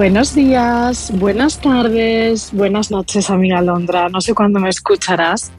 Buenos 0.00 0.34
días, 0.34 1.12
buenas 1.18 1.60
tardes, 1.60 2.54
buenas 2.54 2.90
noches, 2.90 3.28
amiga 3.28 3.60
Londra. 3.60 4.08
No 4.08 4.22
sé 4.22 4.32
cuándo 4.34 4.58
me 4.58 4.70
escucharás, 4.70 5.52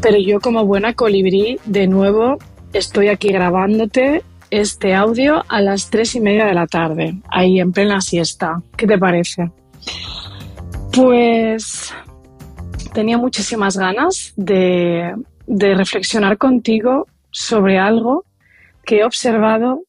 pero 0.00 0.18
yo 0.18 0.38
como 0.38 0.64
buena 0.64 0.94
colibrí, 0.94 1.58
de 1.64 1.88
nuevo 1.88 2.38
estoy 2.72 3.08
aquí 3.08 3.32
grabándote 3.32 4.22
este 4.50 4.94
audio 4.94 5.42
a 5.48 5.60
las 5.60 5.90
tres 5.90 6.14
y 6.14 6.20
media 6.20 6.46
de 6.46 6.54
la 6.54 6.68
tarde, 6.68 7.16
ahí 7.28 7.58
en 7.58 7.72
plena 7.72 8.00
siesta. 8.00 8.62
¿Qué 8.76 8.86
te 8.86 8.98
parece? 8.98 9.50
Pues 10.94 11.92
tenía 12.94 13.18
muchísimas 13.18 13.76
ganas 13.76 14.32
de 14.36 15.12
reflexionar 15.48 16.38
contigo 16.38 17.08
sobre 17.32 17.80
algo 17.80 18.26
que 18.84 19.00
he 19.00 19.04
observado 19.04 19.82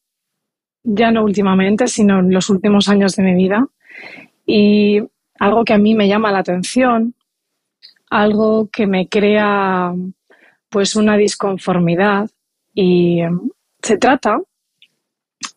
ya 0.81 1.11
no 1.11 1.23
últimamente, 1.23 1.87
sino 1.87 2.21
en 2.21 2.33
los 2.33 2.49
últimos 2.49 2.89
años 2.89 3.15
de 3.15 3.23
mi 3.23 3.35
vida. 3.35 3.67
Y 4.45 5.01
algo 5.39 5.63
que 5.63 5.73
a 5.73 5.77
mí 5.77 5.95
me 5.95 6.07
llama 6.07 6.31
la 6.31 6.39
atención, 6.39 7.15
algo 8.09 8.69
que 8.69 8.87
me 8.87 9.07
crea 9.07 9.93
pues 10.69 10.95
una 10.95 11.17
disconformidad 11.17 12.29
y 12.73 13.21
em, 13.21 13.49
se 13.81 13.97
trata 13.97 14.41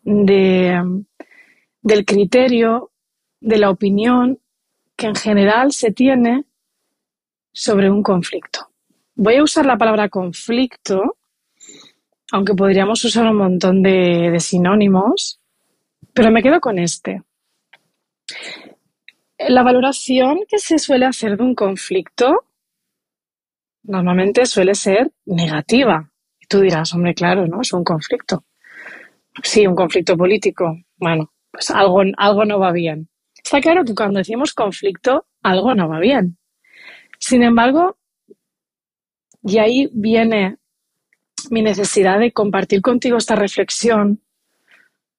de, 0.02 0.68
em, 0.68 1.04
del 1.82 2.04
criterio, 2.04 2.90
de 3.40 3.58
la 3.58 3.70
opinión 3.70 4.38
que 4.96 5.06
en 5.06 5.14
general 5.14 5.72
se 5.72 5.92
tiene 5.92 6.44
sobre 7.52 7.90
un 7.90 8.02
conflicto. 8.02 8.70
Voy 9.14 9.36
a 9.36 9.42
usar 9.42 9.66
la 9.66 9.78
palabra 9.78 10.08
conflicto 10.08 11.16
aunque 12.32 12.54
podríamos 12.54 13.04
usar 13.04 13.26
un 13.26 13.36
montón 13.36 13.82
de, 13.82 14.36
sinónimos, 14.40 15.40
pero 16.12 16.30
me 16.30 16.42
quedo 16.42 16.60
con 16.60 16.78
este. 16.78 17.22
La 19.38 19.62
valoración 19.62 20.40
que 20.48 20.58
se 20.58 20.78
suele 20.78 21.06
hacer 21.06 21.36
de 21.36 21.44
un 21.44 21.54
conflicto 21.54 22.46
normalmente 23.82 24.46
suele 24.46 24.74
ser 24.74 25.12
negativa. 25.24 26.10
Y 26.40 26.46
tú 26.46 26.60
dirás, 26.60 26.92
hombre, 26.94 27.14
claro, 27.14 27.46
¿no? 27.46 27.60
Es 27.60 27.72
un 27.72 27.84
conflicto. 27.84 28.44
Sí, 29.42 29.66
un 29.66 29.76
conflicto 29.76 30.16
político. 30.16 30.76
Bueno, 30.96 31.32
pues 31.50 31.70
algo, 31.70 32.02
algo 32.16 32.44
no 32.44 32.58
va 32.58 32.72
bien. 32.72 33.08
Está 33.34 33.60
claro 33.60 33.84
que 33.84 33.94
cuando 33.94 34.18
decimos 34.18 34.54
conflicto, 34.54 35.26
algo 35.42 35.74
no 35.74 35.88
va 35.88 36.00
bien. 36.00 36.36
Sin 37.18 37.42
embargo, 37.42 37.96
y 39.42 39.58
ahí 39.58 39.88
viene 39.92 40.56
mi 41.50 41.62
necesidad 41.62 42.18
de 42.18 42.32
compartir 42.32 42.82
contigo 42.82 43.16
esta 43.16 43.36
reflexión, 43.36 44.20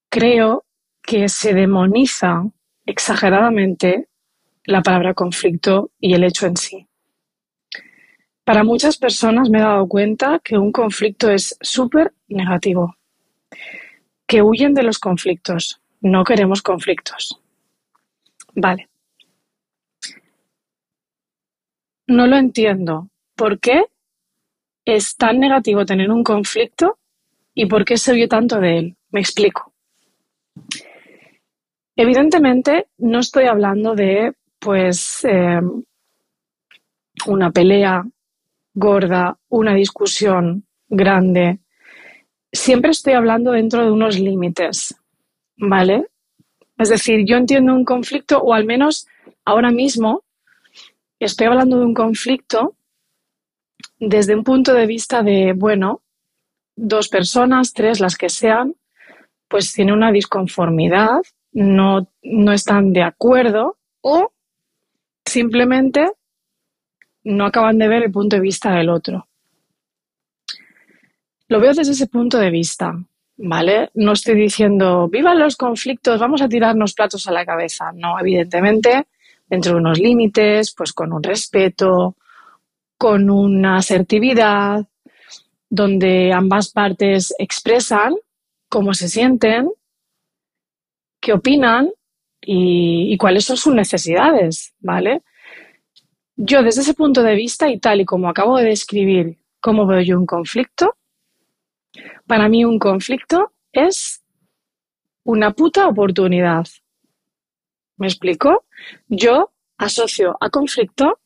creo 0.09 0.65
que 1.01 1.29
se 1.29 1.53
demoniza 1.53 2.43
exageradamente 2.87 4.07
la 4.63 4.81
palabra 4.81 5.13
conflicto 5.13 5.91
y 5.99 6.15
el 6.15 6.23
hecho 6.23 6.47
en 6.47 6.57
sí. 6.57 6.87
Para 8.43 8.63
muchas 8.63 8.97
personas 8.97 9.51
me 9.51 9.59
he 9.59 9.61
dado 9.61 9.87
cuenta 9.87 10.39
que 10.43 10.57
un 10.57 10.71
conflicto 10.71 11.29
es 11.29 11.55
súper 11.61 12.15
negativo, 12.27 12.95
que 14.25 14.41
huyen 14.41 14.73
de 14.73 14.81
los 14.81 14.97
conflictos, 14.97 15.79
no 16.01 16.23
queremos 16.23 16.63
conflictos. 16.63 17.39
Vale. 18.55 18.89
No 22.07 22.25
lo 22.25 22.37
entiendo. 22.37 23.09
¿Por 23.35 23.59
qué 23.59 23.83
es 24.87 25.17
tan 25.17 25.39
negativo 25.39 25.85
tener 25.85 26.09
un 26.09 26.23
conflicto 26.23 26.97
y 27.53 27.65
por 27.65 27.83
qué 27.83 27.97
se 27.97 28.13
oye 28.13 28.27
tanto 28.29 28.59
de 28.61 28.77
él. 28.77 28.97
Me 29.11 29.19
explico. 29.19 29.73
Evidentemente, 31.99 32.89
no 32.99 33.19
estoy 33.19 33.45
hablando 33.45 33.95
de, 33.95 34.33
pues, 34.59 35.25
eh, 35.25 35.59
una 37.25 37.49
pelea 37.49 38.05
gorda, 38.75 39.35
una 39.49 39.73
discusión 39.73 40.63
grande. 40.87 41.59
Siempre 42.51 42.91
estoy 42.91 43.13
hablando 43.13 43.51
dentro 43.51 43.83
de 43.83 43.91
unos 43.91 44.19
límites, 44.19 44.95
¿vale? 45.57 46.05
Es 46.77 46.89
decir, 46.89 47.25
yo 47.25 47.35
entiendo 47.35 47.73
un 47.73 47.83
conflicto, 47.83 48.37
o 48.41 48.53
al 48.53 48.65
menos 48.65 49.07
ahora 49.43 49.71
mismo 49.71 50.23
estoy 51.19 51.47
hablando 51.47 51.79
de 51.79 51.85
un 51.85 51.95
conflicto 51.95 52.75
desde 53.99 54.35
un 54.35 54.43
punto 54.43 54.75
de 54.75 54.85
vista 54.85 55.23
de, 55.23 55.53
bueno, 55.57 56.03
dos 56.75 57.09
personas, 57.09 57.73
tres, 57.73 57.99
las 57.99 58.15
que 58.15 58.29
sean, 58.29 58.75
pues 59.47 59.73
tienen 59.73 59.95
una 59.95 60.11
disconformidad, 60.11 61.21
no, 61.57 62.07
no 62.21 62.51
están 62.51 62.93
de 62.93 63.01
acuerdo 63.01 63.77
o 64.01 64.31
simplemente 65.25 66.07
no 67.23 67.47
acaban 67.47 67.79
de 67.79 67.87
ver 67.87 68.03
el 68.03 68.11
punto 68.11 68.35
de 68.35 68.43
vista 68.43 68.75
del 68.75 68.89
otro. 68.89 69.27
Lo 71.47 71.59
veo 71.59 71.73
desde 71.73 71.93
ese 71.93 72.05
punto 72.05 72.37
de 72.37 72.51
vista, 72.51 72.93
¿vale? 73.37 73.89
No 73.95 74.11
estoy 74.11 74.35
diciendo, 74.35 75.07
vivan 75.09 75.39
los 75.39 75.55
conflictos, 75.55 76.19
vamos 76.19 76.43
a 76.43 76.47
tirarnos 76.47 76.93
platos 76.93 77.27
a 77.27 77.31
la 77.31 77.43
cabeza. 77.43 77.91
No, 77.91 78.19
evidentemente, 78.19 79.07
dentro 79.47 79.73
de 79.73 79.79
unos 79.79 79.97
límites, 79.97 80.75
pues 80.77 80.93
con 80.93 81.11
un 81.11 81.23
respeto, 81.23 82.17
con 82.99 83.31
una 83.31 83.77
asertividad, 83.77 84.85
donde 85.69 86.31
ambas 86.33 86.71
partes 86.71 87.33
expresan 87.39 88.13
cómo 88.69 88.93
se 88.93 89.09
sienten, 89.09 89.71
qué 91.19 91.33
opinan 91.33 91.89
y, 92.41 93.17
cuáles 93.17 93.45
son 93.45 93.57
sus 93.57 93.73
necesidades, 93.73 94.73
¿vale? 94.79 95.21
Yo 96.35 96.61
desde 96.61 96.81
ese 96.81 96.93
punto 96.93 97.23
de 97.23 97.35
vista 97.35 97.69
y 97.69 97.79
tal 97.79 98.01
y 98.01 98.05
como 98.05 98.29
acabo 98.29 98.57
de 98.57 98.65
describir 98.65 99.37
cómo 99.59 99.87
veo 99.87 100.01
yo 100.01 100.19
un 100.19 100.25
conflicto, 100.25 100.95
para 102.27 102.47
mí 102.47 102.63
un 102.63 102.79
conflicto 102.79 103.51
es 103.71 104.23
una 105.23 105.51
puta 105.51 105.87
oportunidad. 105.87 106.67
¿Me 107.97 108.07
explico? 108.07 108.65
Yo 109.07 109.51
asocio 109.77 110.37
a 110.39 110.49
conflicto 110.49 111.19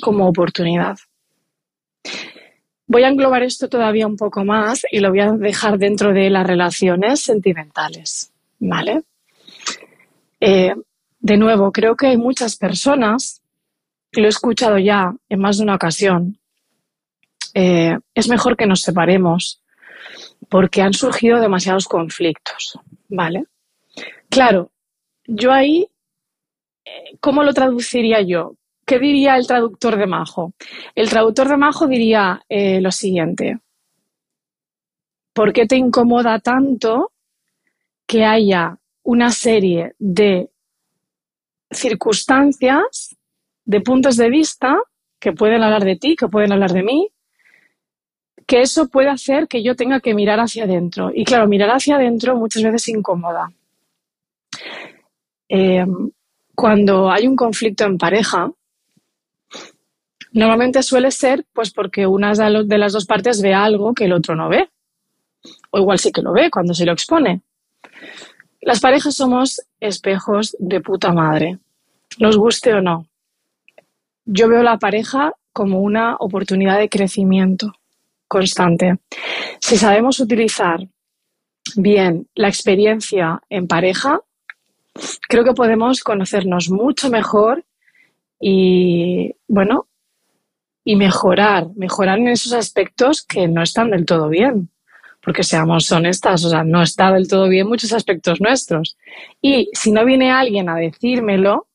como 0.00 0.28
oportunidad. 0.28 0.98
Voy 2.86 3.02
a 3.02 3.08
englobar 3.08 3.42
esto 3.42 3.68
todavía 3.68 4.06
un 4.06 4.16
poco 4.16 4.44
más 4.44 4.82
y 4.90 5.00
lo 5.00 5.10
voy 5.10 5.20
a 5.20 5.32
dejar 5.32 5.78
dentro 5.78 6.12
de 6.12 6.30
las 6.30 6.46
relaciones 6.46 7.20
sentimentales, 7.20 8.32
¿vale? 8.58 9.02
Eh, 10.40 10.74
de 11.20 11.36
nuevo, 11.36 11.72
creo 11.72 11.96
que 11.96 12.08
hay 12.08 12.16
muchas 12.16 12.56
personas, 12.56 13.42
lo 14.12 14.24
he 14.24 14.28
escuchado 14.28 14.78
ya 14.78 15.14
en 15.28 15.40
más 15.40 15.58
de 15.58 15.64
una 15.64 15.74
ocasión, 15.74 16.38
eh, 17.54 17.98
es 18.14 18.28
mejor 18.28 18.56
que 18.56 18.66
nos 18.66 18.82
separemos 18.82 19.62
porque 20.48 20.82
han 20.82 20.92
surgido 20.92 21.40
demasiados 21.40 21.88
conflictos, 21.88 22.78
¿vale? 23.08 23.44
Claro, 24.28 24.70
yo 25.26 25.52
ahí, 25.52 25.88
eh, 26.84 27.16
¿cómo 27.20 27.42
lo 27.42 27.52
traduciría 27.52 28.20
yo? 28.22 28.54
¿Qué 28.86 28.98
diría 28.98 29.36
el 29.36 29.46
traductor 29.46 29.98
de 29.98 30.06
Majo? 30.06 30.52
El 30.94 31.10
traductor 31.10 31.48
de 31.48 31.56
Majo 31.58 31.86
diría 31.86 32.40
lo 32.48 32.90
siguiente. 32.90 33.58
¿Por 35.34 35.52
qué 35.52 35.66
te 35.66 35.76
incomoda 35.76 36.38
tanto 36.38 37.12
que 38.08 38.24
haya 38.24 38.78
una 39.04 39.30
serie 39.30 39.94
de 39.98 40.50
circunstancias, 41.70 43.14
de 43.64 43.80
puntos 43.80 44.16
de 44.16 44.30
vista 44.30 44.78
que 45.20 45.32
pueden 45.32 45.62
hablar 45.62 45.84
de 45.84 45.96
ti, 45.96 46.16
que 46.16 46.26
pueden 46.26 46.52
hablar 46.52 46.72
de 46.72 46.82
mí, 46.82 47.08
que 48.46 48.62
eso 48.62 48.88
puede 48.88 49.10
hacer 49.10 49.46
que 49.46 49.62
yo 49.62 49.76
tenga 49.76 50.00
que 50.00 50.14
mirar 50.14 50.40
hacia 50.40 50.64
adentro. 50.64 51.10
Y 51.14 51.24
claro, 51.24 51.46
mirar 51.46 51.70
hacia 51.70 51.96
adentro 51.96 52.34
muchas 52.34 52.62
veces 52.62 52.88
incomoda. 52.88 53.52
Eh, 55.48 55.86
cuando 56.54 57.10
hay 57.10 57.28
un 57.28 57.36
conflicto 57.36 57.84
en 57.84 57.98
pareja, 57.98 58.50
Normalmente 60.32 60.82
suele 60.82 61.10
ser 61.10 61.46
pues 61.52 61.72
porque 61.72 62.06
una 62.06 62.32
de 62.32 62.78
las 62.78 62.92
dos 62.92 63.06
partes 63.06 63.40
ve 63.40 63.54
algo 63.54 63.94
que 63.94 64.04
el 64.04 64.12
otro 64.12 64.36
no 64.36 64.48
ve. 64.48 64.68
O 65.70 65.78
igual 65.78 65.98
sí 65.98 66.12
que 66.12 66.22
lo 66.22 66.32
ve 66.32 66.50
cuando 66.50 66.74
se 66.74 66.84
lo 66.84 66.92
expone. 66.92 67.42
Las 68.60 68.80
parejas 68.80 69.14
somos 69.14 69.62
espejos 69.80 70.56
de 70.58 70.80
puta 70.80 71.12
madre, 71.12 71.58
nos 72.18 72.36
guste 72.36 72.74
o 72.74 72.80
no. 72.80 73.06
yo 74.24 74.48
veo 74.48 74.62
la 74.62 74.78
pareja 74.78 75.32
como 75.52 75.80
una 75.80 76.16
oportunidad 76.16 76.78
de 76.78 76.88
crecimiento 76.88 77.72
constante. 78.28 78.98
Si 79.60 79.76
sabemos 79.76 80.20
utilizar 80.20 80.86
bien 81.76 82.28
la 82.34 82.48
experiencia 82.48 83.40
en 83.48 83.66
pareja, 83.66 84.20
creo 85.28 85.44
que 85.44 85.54
podemos 85.54 86.02
conocernos 86.02 86.70
mucho 86.70 87.10
mejor 87.10 87.64
y, 88.40 89.34
bueno, 89.46 89.86
y 90.84 90.96
mejorar, 90.96 91.68
mejorar 91.76 92.18
en 92.18 92.28
esos 92.28 92.52
aspectos 92.52 93.22
que 93.22 93.48
no 93.48 93.62
están 93.62 93.90
del 93.90 94.06
todo 94.06 94.28
bien. 94.28 94.70
Porque 95.28 95.42
seamos 95.42 95.92
honestas, 95.92 96.42
o 96.46 96.48
sea, 96.48 96.64
no 96.64 96.80
está 96.80 97.12
del 97.12 97.28
todo 97.28 97.50
bien 97.50 97.68
muchos 97.68 97.92
aspectos 97.92 98.40
nuestros. 98.40 98.96
Y 99.42 99.68
si 99.74 99.92
no 99.92 100.06
viene 100.06 100.30
alguien 100.30 100.70
a 100.70 100.76
decírmelo, 100.76 101.66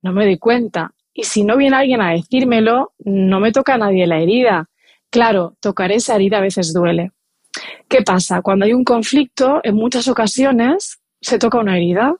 no 0.00 0.12
me 0.12 0.24
doy 0.24 0.38
cuenta. 0.38 0.92
Y 1.12 1.24
si 1.24 1.42
no 1.42 1.56
viene 1.56 1.74
alguien 1.74 2.00
a 2.00 2.12
decírmelo, 2.12 2.92
no 3.00 3.40
me 3.40 3.50
toca 3.50 3.74
a 3.74 3.78
nadie 3.78 4.06
la 4.06 4.20
herida. 4.20 4.70
Claro, 5.10 5.56
tocar 5.58 5.90
esa 5.90 6.14
herida 6.14 6.38
a 6.38 6.40
veces 6.40 6.72
duele. 6.72 7.10
¿Qué 7.88 8.02
pasa? 8.02 8.42
Cuando 8.42 8.64
hay 8.64 8.74
un 8.74 8.84
conflicto, 8.84 9.58
en 9.64 9.74
muchas 9.74 10.06
ocasiones 10.06 11.00
se 11.20 11.40
toca 11.40 11.58
una 11.58 11.76
herida 11.76 12.14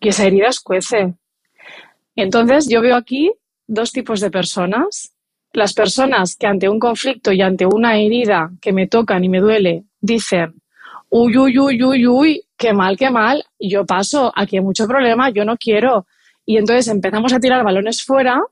y 0.00 0.08
esa 0.08 0.24
herida 0.24 0.48
escuece. 0.48 1.16
Entonces, 2.14 2.66
yo 2.66 2.80
veo 2.80 2.96
aquí 2.96 3.30
dos 3.66 3.92
tipos 3.92 4.20
de 4.22 4.30
personas. 4.30 5.12
Las 5.56 5.72
personas 5.72 6.36
que 6.36 6.46
ante 6.46 6.68
un 6.68 6.78
conflicto 6.78 7.32
y 7.32 7.40
ante 7.40 7.64
una 7.64 7.96
herida 7.96 8.50
que 8.60 8.74
me 8.74 8.88
tocan 8.88 9.24
y 9.24 9.30
me 9.30 9.40
duele, 9.40 9.84
dicen, 10.02 10.60
uy, 11.08 11.34
uy, 11.38 11.58
uy, 11.58 11.82
uy, 11.82 12.06
uy, 12.06 12.42
qué 12.58 12.74
mal, 12.74 12.98
qué 12.98 13.08
mal, 13.08 13.42
yo 13.58 13.86
paso, 13.86 14.30
aquí 14.36 14.58
hay 14.58 14.62
mucho 14.62 14.86
problema, 14.86 15.30
yo 15.30 15.46
no 15.46 15.56
quiero. 15.56 16.06
Y 16.44 16.58
entonces 16.58 16.88
empezamos 16.88 17.32
a 17.32 17.40
tirar 17.40 17.64
balones 17.64 18.04
fuera, 18.04 18.42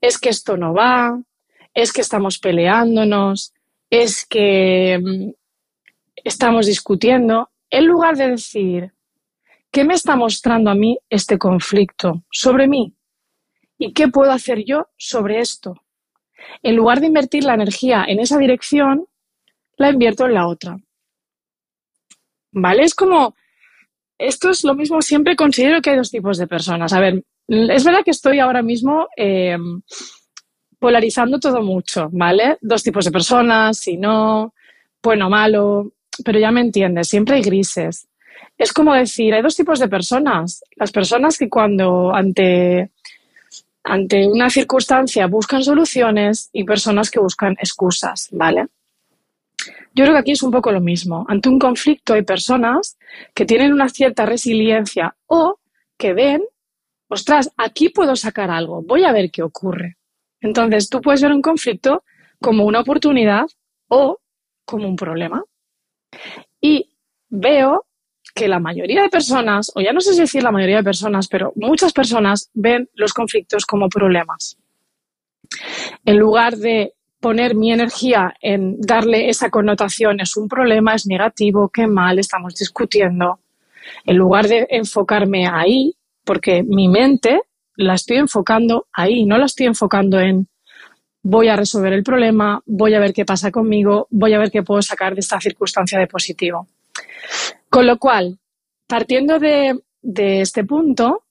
es 0.00 0.18
que 0.18 0.28
esto 0.28 0.56
no 0.56 0.72
va, 0.72 1.20
es 1.74 1.92
que 1.92 2.02
estamos 2.02 2.38
peleándonos, 2.38 3.52
es 3.90 4.24
que 4.24 5.00
mm, 5.02 5.30
estamos 6.22 6.66
discutiendo, 6.66 7.50
en 7.70 7.86
lugar 7.86 8.16
de 8.16 8.30
decir, 8.30 8.92
¿qué 9.72 9.84
me 9.84 9.94
está 9.94 10.14
mostrando 10.14 10.70
a 10.70 10.76
mí 10.76 10.96
este 11.10 11.38
conflicto 11.38 12.22
sobre 12.30 12.68
mí? 12.68 12.95
¿Y 13.78 13.92
qué 13.92 14.08
puedo 14.08 14.32
hacer 14.32 14.64
yo 14.64 14.88
sobre 14.96 15.40
esto? 15.40 15.74
En 16.62 16.76
lugar 16.76 17.00
de 17.00 17.06
invertir 17.06 17.44
la 17.44 17.54
energía 17.54 18.04
en 18.06 18.20
esa 18.20 18.38
dirección, 18.38 19.06
la 19.76 19.90
invierto 19.90 20.26
en 20.26 20.34
la 20.34 20.46
otra. 20.46 20.78
¿Vale? 22.52 22.84
Es 22.84 22.94
como 22.94 23.34
esto 24.18 24.50
es 24.50 24.64
lo 24.64 24.74
mismo, 24.74 25.02
siempre 25.02 25.36
considero 25.36 25.82
que 25.82 25.90
hay 25.90 25.96
dos 25.96 26.10
tipos 26.10 26.38
de 26.38 26.46
personas. 26.46 26.92
A 26.92 27.00
ver, 27.00 27.22
es 27.48 27.84
verdad 27.84 28.02
que 28.04 28.10
estoy 28.10 28.38
ahora 28.38 28.62
mismo 28.62 29.08
eh, 29.16 29.58
polarizando 30.78 31.38
todo 31.38 31.62
mucho, 31.62 32.08
¿vale? 32.12 32.56
Dos 32.60 32.82
tipos 32.82 33.04
de 33.04 33.10
personas, 33.10 33.78
si 33.78 33.96
no, 33.96 34.54
bueno, 35.02 35.28
malo, 35.28 35.92
pero 36.24 36.38
ya 36.38 36.50
me 36.50 36.62
entiendes, 36.62 37.08
siempre 37.08 37.36
hay 37.36 37.42
grises. 37.42 38.08
Es 38.56 38.72
como 38.72 38.94
decir, 38.94 39.34
hay 39.34 39.42
dos 39.42 39.54
tipos 39.54 39.78
de 39.78 39.88
personas. 39.88 40.62
Las 40.76 40.90
personas 40.90 41.36
que 41.36 41.48
cuando 41.48 42.14
ante, 42.14 42.90
ante 43.86 44.26
una 44.26 44.50
circunstancia 44.50 45.28
buscan 45.28 45.62
soluciones 45.62 46.50
y 46.52 46.64
personas 46.64 47.10
que 47.10 47.20
buscan 47.20 47.52
excusas, 47.60 48.28
¿vale? 48.32 48.66
Yo 49.94 50.04
creo 50.04 50.12
que 50.12 50.18
aquí 50.18 50.32
es 50.32 50.42
un 50.42 50.50
poco 50.50 50.72
lo 50.72 50.80
mismo. 50.80 51.24
Ante 51.28 51.48
un 51.48 51.58
conflicto 51.58 52.14
hay 52.14 52.22
personas 52.22 52.98
que 53.32 53.46
tienen 53.46 53.72
una 53.72 53.88
cierta 53.88 54.26
resiliencia 54.26 55.16
o 55.26 55.58
que 55.96 56.12
ven, 56.12 56.42
ostras, 57.08 57.52
aquí 57.56 57.88
puedo 57.88 58.16
sacar 58.16 58.50
algo, 58.50 58.82
voy 58.82 59.04
a 59.04 59.12
ver 59.12 59.30
qué 59.30 59.42
ocurre. 59.42 59.96
Entonces, 60.40 60.90
tú 60.90 61.00
puedes 61.00 61.22
ver 61.22 61.32
un 61.32 61.40
conflicto 61.40 62.02
como 62.40 62.64
una 62.64 62.80
oportunidad 62.80 63.46
o 63.88 64.18
como 64.64 64.88
un 64.88 64.96
problema. 64.96 65.44
Y 66.60 66.90
veo 67.28 67.85
que 68.36 68.48
la 68.48 68.60
mayoría 68.60 69.02
de 69.02 69.08
personas, 69.08 69.72
o 69.74 69.80
ya 69.80 69.94
no 69.94 70.00
sé 70.00 70.12
si 70.12 70.20
decir 70.20 70.42
la 70.42 70.52
mayoría 70.52 70.76
de 70.76 70.84
personas, 70.84 71.26
pero 71.26 71.54
muchas 71.56 71.94
personas 71.94 72.50
ven 72.52 72.88
los 72.94 73.14
conflictos 73.14 73.64
como 73.64 73.88
problemas. 73.88 74.58
En 76.04 76.18
lugar 76.18 76.56
de 76.56 76.92
poner 77.18 77.54
mi 77.54 77.72
energía 77.72 78.34
en 78.42 78.78
darle 78.78 79.30
esa 79.30 79.48
connotación, 79.48 80.20
es 80.20 80.36
un 80.36 80.48
problema, 80.48 80.94
es 80.94 81.06
negativo, 81.06 81.70
qué 81.70 81.86
mal, 81.86 82.18
estamos 82.18 82.54
discutiendo, 82.54 83.40
en 84.04 84.16
lugar 84.16 84.46
de 84.48 84.66
enfocarme 84.68 85.48
ahí, 85.48 85.94
porque 86.22 86.62
mi 86.62 86.88
mente 86.88 87.40
la 87.76 87.94
estoy 87.94 88.18
enfocando 88.18 88.86
ahí, 88.92 89.24
no 89.24 89.38
la 89.38 89.46
estoy 89.46 89.66
enfocando 89.66 90.20
en 90.20 90.46
voy 91.22 91.48
a 91.48 91.56
resolver 91.56 91.94
el 91.94 92.02
problema, 92.02 92.60
voy 92.66 92.94
a 92.94 93.00
ver 93.00 93.14
qué 93.14 93.24
pasa 93.24 93.50
conmigo, 93.50 94.06
voy 94.10 94.34
a 94.34 94.38
ver 94.38 94.50
qué 94.50 94.62
puedo 94.62 94.82
sacar 94.82 95.14
de 95.14 95.20
esta 95.20 95.40
circunstancia 95.40 95.98
de 95.98 96.06
positivo. 96.06 96.68
Con 97.68 97.86
lo 97.86 97.98
cual, 97.98 98.38
partiendo 98.86 99.38
de, 99.38 99.80
este 100.02 100.64
punto, 100.64 101.24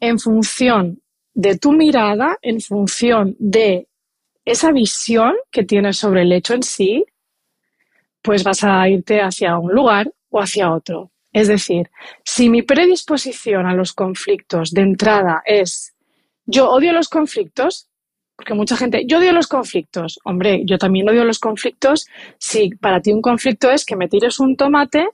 en 0.00 0.18
función 0.18 1.00
de 1.34 1.58
tu 1.58 1.72
mirada, 1.72 2.38
en 2.42 2.60
función 2.60 3.36
de 3.38 3.88
esa 4.44 4.72
visión 4.72 5.34
que 5.50 5.64
tienes 5.64 5.98
sobre 5.98 6.22
el 6.22 6.32
hecho 6.32 6.54
en 6.54 6.62
sí, 6.62 7.04
pues 8.22 8.42
vas 8.42 8.64
a 8.64 8.88
irte 8.88 9.20
hacia 9.20 9.58
un 9.58 9.72
lugar 9.72 10.12
o 10.30 10.40
hacia 10.40 10.72
otro. 10.72 11.10
Es 11.32 11.48
decir, 11.48 11.90
si 12.24 12.48
mi 12.48 12.62
predisposición 12.62 13.66
a 13.66 13.74
los 13.74 13.92
conflictos 13.92 14.70
de 14.70 14.82
entrada 14.82 15.42
es 15.44 15.94
yo 16.46 16.70
odio 16.70 16.92
los 16.92 17.08
conflictos, 17.08 17.88
porque 18.36 18.54
mucha 18.54 18.76
gente, 18.76 19.04
yo 19.06 19.18
odio 19.18 19.32
los 19.32 19.48
conflictos. 19.48 20.20
Hombre, 20.24 20.62
yo 20.66 20.76
también 20.76 21.08
odio 21.08 21.24
los 21.24 21.38
conflictos 21.38 22.06
si 22.38 22.70
para 22.76 23.00
ti 23.00 23.12
un 23.12 23.22
conflicto 23.22 23.70
es 23.70 23.84
que 23.84 23.96
me 23.96 24.08
tires 24.08 24.38
un 24.38 24.56
tomate, 24.56 25.08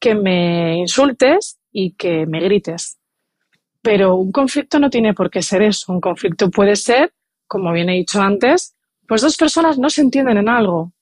que 0.00 0.14
me 0.14 0.76
insultes 0.76 1.58
y 1.72 1.92
que 1.92 2.26
me 2.26 2.40
grites. 2.40 2.98
Pero 3.80 4.16
un 4.16 4.32
conflicto 4.32 4.78
no 4.80 4.90
tiene 4.90 5.14
por 5.14 5.30
qué 5.30 5.40
ser 5.40 5.62
eso. 5.62 5.92
Un 5.92 6.00
conflicto 6.00 6.50
puede 6.50 6.74
ser, 6.74 7.12
como 7.46 7.72
bien 7.72 7.90
he 7.90 7.94
dicho 7.94 8.20
antes, 8.20 8.74
pues 9.06 9.22
dos 9.22 9.36
personas 9.36 9.78
no 9.78 9.88
se 9.88 10.00
entienden 10.00 10.38
en 10.38 10.48
algo. 10.48 10.92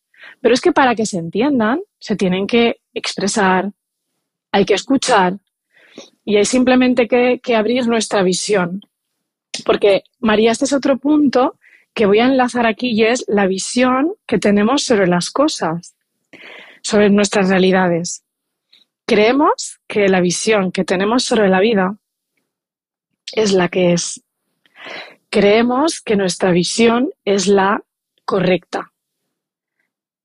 Pero 0.41 0.55
es 0.55 0.61
que 0.61 0.73
para 0.73 0.95
que 0.95 1.07
se 1.07 1.19
entiendan, 1.19 1.81
se 1.99 2.17
tienen 2.17 2.47
que 2.47 2.81
expresar, 2.93 3.73
hay 4.51 4.65
que 4.67 4.75
escuchar 4.75 5.39
y 6.25 6.37
hay 6.37 6.45
simplemente 6.45 7.09
que, 7.09 7.41
que 7.43 7.57
abrir 7.57 7.87
nuestra 7.87 8.23
visión. 8.23 8.83
Porque, 9.65 10.03
María, 10.21 10.53
este 10.53 10.67
es 10.67 10.73
otro 10.73 10.99
punto 10.99 11.57
que 11.95 12.07
voy 12.07 12.21
a 12.21 12.27
enlazar 12.27 12.67
aquí 12.67 12.91
y 12.91 13.05
es 13.05 13.25
la 13.29 13.47
visión 13.47 14.15
que 14.27 14.39
tenemos 14.39 14.85
sobre 14.85 15.07
las 15.07 15.31
cosas, 15.31 15.95
sobre 16.83 17.11
nuestras 17.11 17.49
realidades. 17.49 18.25
Creemos 19.07 19.81
que 19.87 20.09
la 20.09 20.21
visión 20.21 20.73
que 20.73 20.85
tenemos 20.85 21.25
sobre 21.25 21.49
la 21.49 21.61
vida 21.61 21.97
es 23.33 23.53
la 23.53 23.69
que 23.69 23.93
es. 23.93 24.23
Creemos 25.29 26.01
que 26.01 26.17
nuestra 26.17 26.51
visión 26.51 27.11
es 27.25 27.47
la 27.47 27.83
correcta. 28.25 28.93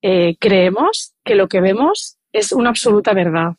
Eh, 0.02 0.38
creemos 0.40 1.14
que 1.24 1.36
lo 1.36 1.48
que 1.48 1.62
vemos 1.62 2.18
es 2.32 2.52
una 2.52 2.70
absoluta 2.70 3.14
verdad. 3.14 3.56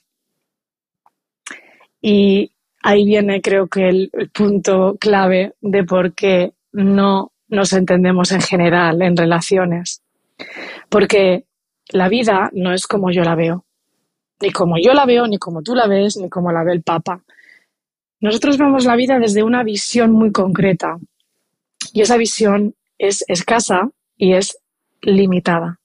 Y 2.00 2.52
ahí 2.82 3.04
viene, 3.04 3.42
creo 3.42 3.66
que, 3.66 3.88
el, 3.88 4.10
el 4.12 4.30
punto 4.30 4.96
clave 5.00 5.54
de 5.60 5.84
por 5.84 6.14
qué 6.14 6.52
no 6.72 7.32
nos 7.48 7.72
entendemos 7.72 8.32
en 8.32 8.40
general 8.40 9.02
en 9.02 9.16
relaciones. 9.16 10.02
Porque 10.88 11.44
la 11.90 12.08
vida 12.08 12.50
no 12.52 12.72
es 12.72 12.86
como 12.86 13.10
yo 13.10 13.22
la 13.22 13.34
veo. 13.34 13.64
Ni 14.40 14.52
como 14.52 14.76
yo 14.78 14.94
la 14.94 15.04
veo, 15.04 15.26
ni 15.26 15.38
como 15.38 15.62
tú 15.62 15.74
la 15.74 15.86
ves, 15.86 16.16
ni 16.16 16.28
como 16.28 16.52
la 16.52 16.62
ve 16.62 16.72
el 16.72 16.82
Papa. 16.82 17.22
Nosotros 18.20 18.58
vemos 18.58 18.84
la 18.84 18.96
vida 18.96 19.18
desde 19.18 19.42
una 19.42 19.62
visión 19.62 20.12
muy 20.12 20.32
concreta. 20.32 20.96
Y 21.92 22.02
esa 22.02 22.16
visión 22.16 22.74
es 22.98 23.24
escasa 23.28 23.90
y 24.16 24.34
es 24.34 24.58
limitada. 25.02 25.80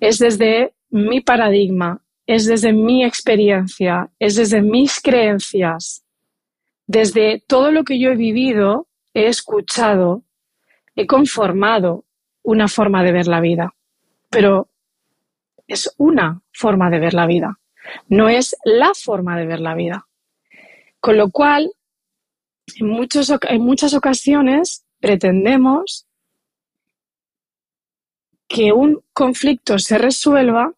Es 0.00 0.18
desde 0.18 0.74
mi 0.90 1.20
paradigma, 1.20 2.02
es 2.26 2.46
desde 2.46 2.72
mi 2.72 3.04
experiencia, 3.04 4.10
es 4.18 4.36
desde 4.36 4.62
mis 4.62 5.00
creencias, 5.00 6.04
desde 6.86 7.42
todo 7.46 7.72
lo 7.72 7.84
que 7.84 7.98
yo 7.98 8.10
he 8.10 8.16
vivido, 8.16 8.88
he 9.14 9.26
escuchado, 9.26 10.22
he 10.94 11.06
conformado 11.06 12.04
una 12.42 12.68
forma 12.68 13.02
de 13.02 13.12
ver 13.12 13.26
la 13.26 13.40
vida. 13.40 13.74
Pero 14.30 14.68
es 15.66 15.94
una 15.98 16.42
forma 16.52 16.90
de 16.90 16.98
ver 16.98 17.14
la 17.14 17.26
vida, 17.26 17.58
no 18.08 18.28
es 18.28 18.56
la 18.64 18.92
forma 18.94 19.38
de 19.38 19.46
ver 19.46 19.60
la 19.60 19.74
vida. 19.74 20.06
Con 21.00 21.16
lo 21.16 21.30
cual, 21.30 21.72
en, 22.76 22.88
muchos, 22.88 23.32
en 23.48 23.62
muchas 23.62 23.94
ocasiones 23.94 24.84
pretendemos 25.00 26.06
que 28.48 28.72
un 28.72 29.02
conflicto 29.12 29.78
se 29.78 29.98
resuelva 29.98 30.72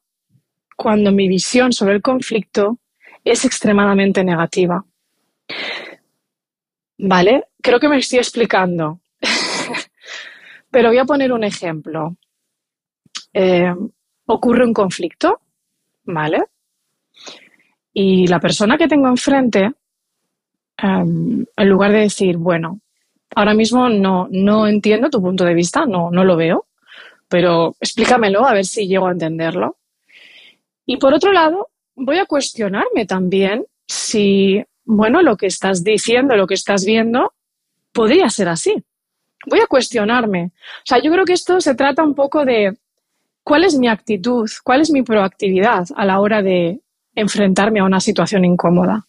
cuando 0.77 1.13
mi 1.13 1.29
visión 1.29 1.73
sobre 1.73 1.95
el 1.95 2.03
conflicto 2.03 2.79
es 3.25 3.45
extremadamente 3.45 4.23
negativa. 4.23 4.85
¿vale? 6.99 7.45
Creo 7.63 7.81
que 7.81 7.89
me 7.89 7.99
estoy 7.99 8.19
explicando, 8.19 9.01
pero 10.75 10.89
voy 10.89 10.99
a 10.99 11.05
poner 11.05 11.33
un 11.33 11.45
ejemplo. 11.45 12.17
Eh, 13.33 13.73
ocurre 14.27 14.67
un 14.67 14.73
conflicto, 14.75 15.41
¿vale? 16.03 16.47
Y 17.93 18.27
la 18.27 18.41
persona 18.41 18.77
que 18.77 18.89
tengo 18.89 19.07
enfrente, 19.07 19.71
em, 20.77 21.47
en 21.57 21.69
lugar 21.69 21.93
de 21.93 22.01
decir, 22.01 22.39
bueno, 22.39 22.81
ahora 23.37 23.55
mismo 23.55 23.89
no, 23.89 24.27
no 24.33 24.67
entiendo 24.67 25.11
tu 25.11 25.23
punto 25.23 25.45
de 25.45 25.55
vista, 25.55 25.87
no, 25.87 26.11
no 26.11 26.25
lo 26.25 26.37
veo, 26.37 26.67
pero 27.29 27.77
explícamelo 27.79 28.45
a 28.45 28.55
ver 28.55 28.65
si 28.65 28.89
llego 28.89 29.07
a 29.07 29.13
entenderlo. 29.13 29.77
Y 30.87 30.97
por 30.97 31.15
otro 31.15 31.33
lado, 31.33 31.69
voy 31.95 32.19
a 32.19 32.27
cuestionarme 32.27 33.07
también 33.07 33.65
si, 33.87 34.61
bueno, 34.85 35.23
lo 35.23 35.37
que 35.37 35.47
estás 35.47 35.85
diciendo, 35.85 36.35
lo 36.35 36.49
que 36.49 36.55
estás 36.55 36.85
viendo, 36.85 37.33
podría 37.93 38.29
ser 38.29 38.49
así. 38.49 38.75
Voy 39.47 39.61
a 39.61 39.67
cuestionarme. 39.67 40.53
O 40.55 40.87
sea, 40.87 40.99
yo 40.99 41.11
creo 41.11 41.25
que 41.25 41.33
esto 41.33 41.61
se 41.61 41.75
trata 41.75 42.03
un 42.03 42.15
poco 42.15 42.45
de 42.45 42.77
cuál 43.43 43.65
es 43.65 43.77
mi 43.79 43.89
actitud, 43.89 44.51
cuál 44.63 44.81
es 44.81 44.91
mi 44.91 45.03
proactividad 45.03 45.87
a 45.95 46.05
la 46.05 46.21
hora 46.21 46.43
de 46.43 46.81
enfrentarme 47.15 47.81
a 47.81 47.85
una 47.85 48.01
situación 48.01 48.45
incómoda. 48.45 49.07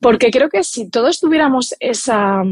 Porque 0.00 0.30
creo 0.30 0.48
que 0.48 0.64
si 0.64 0.90
todos 0.90 1.20
tuviéramos 1.20 1.74
esa, 1.78 2.42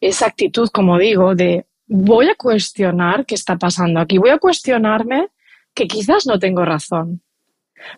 esa 0.00 0.26
actitud, 0.26 0.68
como 0.68 0.98
digo, 0.98 1.34
de 1.34 1.66
voy 1.86 2.28
a 2.28 2.34
cuestionar 2.34 3.26
qué 3.26 3.34
está 3.34 3.56
pasando 3.56 4.00
aquí, 4.00 4.18
voy 4.18 4.30
a 4.30 4.38
cuestionarme 4.38 5.28
que 5.74 5.86
quizás 5.86 6.26
no 6.26 6.38
tengo 6.38 6.64
razón. 6.64 7.22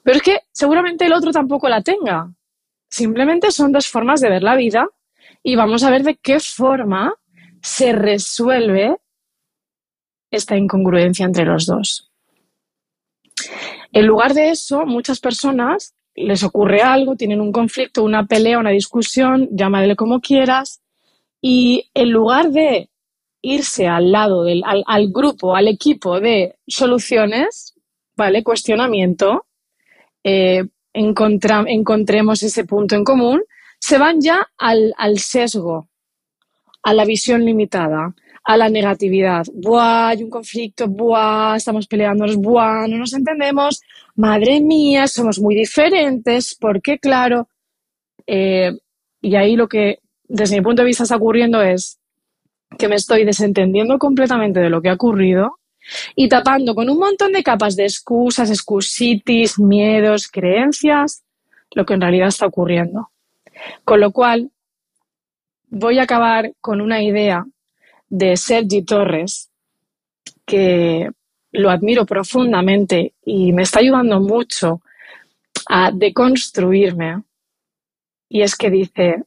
Pero 0.02 0.16
es 0.16 0.22
que 0.22 0.40
seguramente 0.52 1.06
el 1.06 1.12
otro 1.12 1.30
tampoco 1.30 1.68
la 1.68 1.82
tenga. 1.82 2.30
Simplemente 2.88 3.50
son 3.50 3.72
dos 3.72 3.88
formas 3.88 4.20
de 4.20 4.30
ver 4.30 4.42
la 4.42 4.56
vida 4.56 4.88
y 5.42 5.56
vamos 5.56 5.82
a 5.82 5.90
ver 5.90 6.02
de 6.02 6.16
qué 6.16 6.40
forma 6.40 7.14
se 7.62 7.92
resuelve 7.92 8.96
esta 10.30 10.56
incongruencia 10.56 11.24
entre 11.24 11.44
los 11.44 11.66
dos. 11.66 12.10
En 13.92 14.06
lugar 14.06 14.34
de 14.34 14.50
eso, 14.50 14.84
muchas 14.86 15.20
personas 15.20 15.94
les 16.14 16.42
ocurre 16.42 16.82
algo, 16.82 17.16
tienen 17.16 17.40
un 17.40 17.52
conflicto, 17.52 18.02
una 18.02 18.26
pelea, 18.26 18.58
una 18.58 18.70
discusión, 18.70 19.48
llámale 19.52 19.96
como 19.96 20.20
quieras, 20.20 20.80
y 21.40 21.90
en 21.94 22.10
lugar 22.10 22.50
de 22.50 22.90
irse 23.42 23.86
al 23.86 24.10
lado 24.10 24.42
del 24.42 24.62
al, 24.64 25.12
grupo, 25.12 25.54
al 25.54 25.68
equipo 25.68 26.20
de 26.20 26.56
soluciones, 26.66 27.74
¿vale? 28.16 28.42
Cuestionamiento, 28.42 29.46
eh, 30.24 30.64
encontremos 30.92 32.42
ese 32.42 32.64
punto 32.64 32.96
en 32.96 33.04
común, 33.04 33.42
se 33.78 33.98
van 33.98 34.20
ya 34.20 34.48
al, 34.56 34.94
al 34.96 35.18
sesgo, 35.18 35.88
a 36.86 36.94
la 36.94 37.04
visión 37.04 37.44
limitada, 37.44 38.14
a 38.44 38.56
la 38.56 38.68
negatividad. 38.68 39.44
Buah, 39.52 40.10
hay 40.10 40.22
un 40.22 40.30
conflicto, 40.30 40.86
buah, 40.86 41.56
estamos 41.56 41.88
peleándonos, 41.88 42.36
buah, 42.36 42.86
no 42.86 42.96
nos 42.98 43.12
entendemos, 43.12 43.80
madre 44.14 44.60
mía, 44.60 45.08
somos 45.08 45.40
muy 45.40 45.56
diferentes, 45.56 46.54
porque 46.54 47.00
claro, 47.00 47.48
eh, 48.24 48.70
y 49.20 49.34
ahí 49.34 49.56
lo 49.56 49.66
que 49.66 49.98
desde 50.28 50.58
mi 50.58 50.62
punto 50.62 50.82
de 50.82 50.86
vista 50.86 51.02
está 51.02 51.16
ocurriendo 51.16 51.60
es 51.60 51.98
que 52.78 52.86
me 52.86 52.94
estoy 52.94 53.24
desentendiendo 53.24 53.98
completamente 53.98 54.60
de 54.60 54.70
lo 54.70 54.80
que 54.80 54.90
ha 54.90 54.94
ocurrido 54.94 55.58
y 56.14 56.28
tapando 56.28 56.76
con 56.76 56.88
un 56.88 57.00
montón 57.00 57.32
de 57.32 57.42
capas 57.42 57.74
de 57.74 57.82
excusas, 57.82 58.48
excusitis, 58.48 59.58
miedos, 59.58 60.28
creencias, 60.28 61.24
lo 61.72 61.84
que 61.84 61.94
en 61.94 62.00
realidad 62.00 62.28
está 62.28 62.46
ocurriendo. 62.46 63.10
Con 63.84 63.98
lo 63.98 64.12
cual, 64.12 64.52
voy 65.78 65.98
a 65.98 66.04
acabar 66.04 66.54
con 66.62 66.80
una 66.80 67.02
idea 67.02 67.46
de 68.08 68.36
Sergi 68.38 68.82
Torres 68.82 69.50
que 70.46 71.10
lo 71.52 71.70
admiro 71.70 72.06
profundamente 72.06 73.12
y 73.22 73.52
me 73.52 73.62
está 73.62 73.80
ayudando 73.80 74.20
mucho 74.20 74.80
a 75.68 75.90
deconstruirme. 75.92 77.22
Y 78.28 78.40
es 78.40 78.56
que 78.56 78.70
dice, 78.70 79.24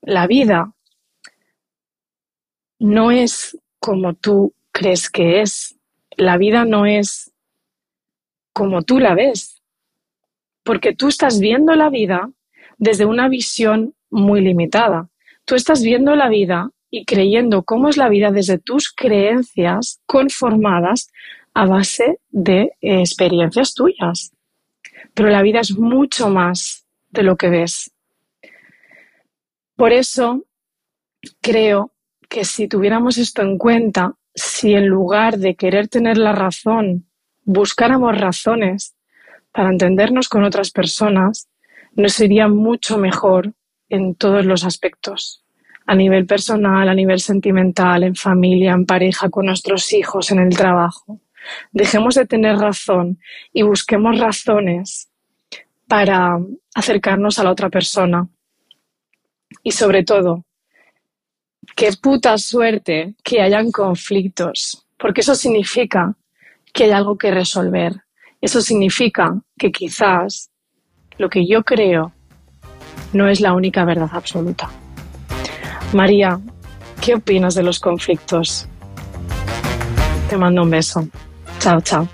la 0.00 0.26
vida 0.26 0.72
no 2.78 3.10
es 3.10 3.58
como 3.78 4.14
tú 4.14 4.54
crees 4.72 5.10
que 5.10 5.42
es. 5.42 5.76
La 6.16 6.38
vida 6.38 6.64
no 6.64 6.86
es 6.86 7.30
como 8.54 8.82
tú 8.82 8.98
la 9.00 9.14
ves. 9.14 9.62
Porque 10.62 10.94
tú 10.94 11.08
estás 11.08 11.40
viendo 11.40 11.74
la 11.74 11.90
vida 11.90 12.30
desde 12.78 13.04
una 13.04 13.28
visión 13.28 13.94
muy 14.08 14.40
limitada. 14.40 15.09
Tú 15.50 15.56
estás 15.56 15.82
viendo 15.82 16.14
la 16.14 16.28
vida 16.28 16.70
y 16.90 17.04
creyendo 17.04 17.64
cómo 17.64 17.88
es 17.88 17.96
la 17.96 18.08
vida 18.08 18.30
desde 18.30 18.58
tus 18.58 18.88
creencias 18.88 20.00
conformadas 20.06 21.10
a 21.54 21.66
base 21.66 22.20
de 22.30 22.74
experiencias 22.80 23.74
tuyas. 23.74 24.30
Pero 25.12 25.28
la 25.28 25.42
vida 25.42 25.58
es 25.58 25.76
mucho 25.76 26.30
más 26.30 26.86
de 27.08 27.24
lo 27.24 27.34
que 27.34 27.48
ves. 27.48 27.90
Por 29.74 29.92
eso 29.92 30.44
creo 31.40 31.90
que 32.28 32.44
si 32.44 32.68
tuviéramos 32.68 33.18
esto 33.18 33.42
en 33.42 33.58
cuenta, 33.58 34.14
si 34.32 34.74
en 34.74 34.86
lugar 34.86 35.38
de 35.38 35.56
querer 35.56 35.88
tener 35.88 36.16
la 36.16 36.30
razón, 36.30 37.08
buscáramos 37.42 38.16
razones 38.16 38.94
para 39.50 39.70
entendernos 39.70 40.28
con 40.28 40.44
otras 40.44 40.70
personas, 40.70 41.48
nos 41.96 42.12
sería 42.12 42.46
mucho 42.46 42.98
mejor 42.98 43.54
en 43.90 44.14
todos 44.14 44.46
los 44.46 44.64
aspectos, 44.64 45.44
a 45.86 45.94
nivel 45.94 46.24
personal, 46.26 46.88
a 46.88 46.94
nivel 46.94 47.20
sentimental, 47.20 48.04
en 48.04 48.14
familia, 48.14 48.72
en 48.72 48.86
pareja, 48.86 49.28
con 49.28 49.46
nuestros 49.46 49.92
hijos, 49.92 50.30
en 50.30 50.38
el 50.38 50.56
trabajo. 50.56 51.20
Dejemos 51.72 52.14
de 52.14 52.26
tener 52.26 52.56
razón 52.56 53.18
y 53.52 53.62
busquemos 53.62 54.18
razones 54.18 55.10
para 55.86 56.38
acercarnos 56.74 57.38
a 57.38 57.44
la 57.44 57.50
otra 57.50 57.68
persona, 57.68 58.28
y 59.62 59.72
sobre 59.72 60.04
todo, 60.04 60.44
qué 61.76 61.90
puta 62.00 62.38
suerte 62.38 63.14
que 63.22 63.40
hayan 63.40 63.70
conflictos, 63.70 64.86
porque 64.96 65.20
eso 65.22 65.34
significa 65.34 66.16
que 66.72 66.84
hay 66.84 66.90
algo 66.90 67.18
que 67.18 67.30
resolver. 67.30 68.02
Eso 68.40 68.60
significa 68.60 69.42
que 69.58 69.70
quizás 69.70 70.50
lo 71.18 71.28
que 71.28 71.46
yo 71.46 71.62
creo 71.62 72.14
no 73.12 73.28
es 73.28 73.40
la 73.40 73.52
única 73.52 73.84
verdad 73.84 74.10
absoluta. 74.12 74.70
María, 75.92 76.40
¿qué 77.00 77.14
opinas 77.14 77.54
de 77.54 77.62
los 77.62 77.80
conflictos? 77.80 78.68
Te 80.28 80.36
mando 80.36 80.62
un 80.62 80.70
beso. 80.70 81.08
Chao, 81.58 81.80
chao. 81.80 82.08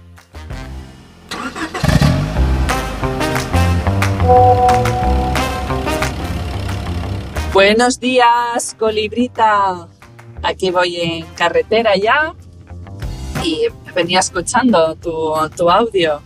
Buenos 7.53 8.01
días, 8.01 8.75
colibrita. 8.79 9.89
Aquí 10.43 10.71
voy 10.71 10.97
en 10.97 11.27
carretera 11.35 11.97
ya 11.97 12.35
y 13.45 13.67
venía 13.95 14.21
escuchando 14.21 14.95
tu, 14.97 15.71
audio 15.71 16.21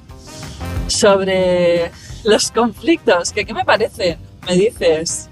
sobre 0.87 1.91
los 2.25 2.51
conflictos. 2.51 3.33
¿Qué, 3.33 3.45
¿Qué 3.45 3.55
me 3.55 3.65
parece? 3.65 4.19
Me 4.51 4.57
dices. 4.57 5.29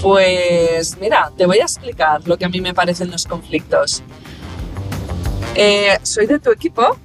Pues 0.00 0.96
mira, 1.00 1.32
te 1.36 1.46
voy 1.46 1.58
a 1.58 1.62
explicar 1.62 2.20
lo 2.24 2.38
que 2.38 2.44
a 2.44 2.48
mí 2.48 2.60
me 2.60 2.72
parecen 2.72 3.10
los 3.10 3.26
conflictos. 3.26 4.04
Eh, 5.56 5.98
soy 6.04 6.26
de 6.26 6.38
tu 6.38 6.52
equipo. 6.52 6.96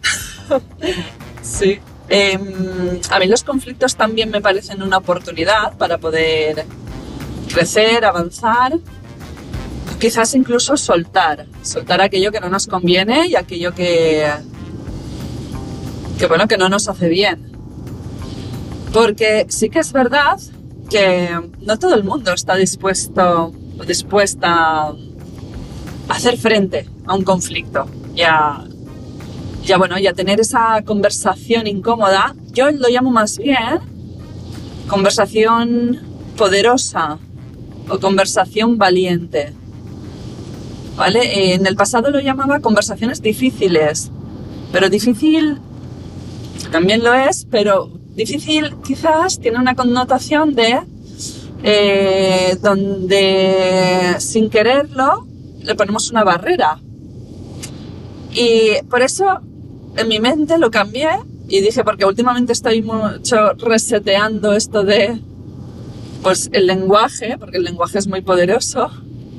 sí. 1.42 1.80
Em, 2.10 3.00
a 3.10 3.18
mí 3.18 3.26
los 3.26 3.44
conflictos 3.44 3.96
también 3.96 4.30
me 4.30 4.40
parecen 4.40 4.84
una 4.84 4.98
oportunidad 4.98 5.76
para 5.80 5.98
poder 5.98 6.64
crecer, 7.52 8.06
avanzar, 8.06 8.78
quizás 10.00 10.36
incluso 10.36 10.78
soltar, 10.78 11.48
soltar 11.64 12.02
aquello 12.02 12.32
que 12.32 12.40
no 12.40 12.50
nos 12.50 12.68
conviene 12.68 13.26
y 13.26 13.36
aquello 13.36 13.74
que, 13.74 14.30
que 16.20 16.28
bueno, 16.28 16.48
que 16.48 16.58
no 16.58 16.70
nos 16.70 16.88
hace 16.88 17.10
bien. 17.10 17.51
Porque 18.94 19.46
sí 19.50 19.70
que 19.70 19.80
es 19.80 19.94
verdad 19.94 20.40
que 20.90 21.30
no 21.62 21.80
todo 21.80 21.96
el 21.96 22.04
mundo 22.04 22.34
está 22.34 22.56
dispuesto 22.56 23.54
o 23.80 23.84
dispuesta 23.86 24.88
a 24.88 24.96
hacer 26.10 26.38
frente 26.38 26.90
a 27.06 27.16
un 27.16 27.24
conflicto 27.24 27.88
ya 28.14 28.66
ya 29.64 29.78
bueno, 29.78 29.98
ya 30.00 30.14
tener 30.14 30.40
esa 30.40 30.82
conversación 30.84 31.68
incómoda. 31.68 32.36
Yo 32.52 32.72
lo 32.72 32.90
llamo 32.90 33.12
más 33.12 33.38
bien 33.38 33.80
conversación 34.88 36.00
poderosa, 36.36 37.20
o 37.90 38.00
conversación 38.00 38.78
valiente. 38.78 39.54
¿Vale? 40.98 41.54
En 41.54 41.66
el 41.66 41.76
pasado 41.76 42.10
lo 42.12 42.20
llamaba 42.20 42.60
conversaciones 42.60 43.22
difíciles, 43.22 44.12
pero 44.72 44.90
difícil 44.90 45.60
también 46.72 47.04
lo 47.04 47.14
es, 47.14 47.48
pero 47.50 47.90
difícil 48.26 48.76
quizás 48.84 49.40
tiene 49.40 49.58
una 49.58 49.76
connotación 49.76 50.54
de 50.54 50.80
eh, 51.64 52.58
donde 52.62 54.16
sin 54.20 54.50
quererlo 54.50 55.28
le 55.64 55.76
ponemos 55.76 56.10
una 56.12 56.24
barrera. 56.24 56.80
Y 58.34 58.82
por 58.90 59.02
eso 59.02 59.42
en 59.98 60.08
mi 60.08 60.20
mente 60.20 60.58
lo 60.58 60.72
cambié 60.72 61.10
y 61.48 61.62
dije, 61.62 61.84
porque 61.84 62.06
últimamente 62.06 62.54
estoy 62.54 62.82
mucho 62.82 63.54
reseteando 63.54 64.54
esto 64.54 64.84
de 64.84 65.20
pues 66.24 66.50
el 66.54 66.68
lenguaje, 66.68 67.38
porque 67.38 67.58
el 67.58 67.64
lenguaje 67.64 67.98
es 67.98 68.08
muy 68.08 68.22
poderoso 68.22 68.90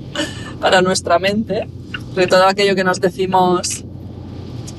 para 0.61 0.83
nuestra 0.83 1.19
mente, 1.19 1.69
de 2.15 2.27
todo 2.27 2.47
aquello 2.47 2.75
que 2.75 2.85
nos 2.85 3.01
decimos, 3.01 3.85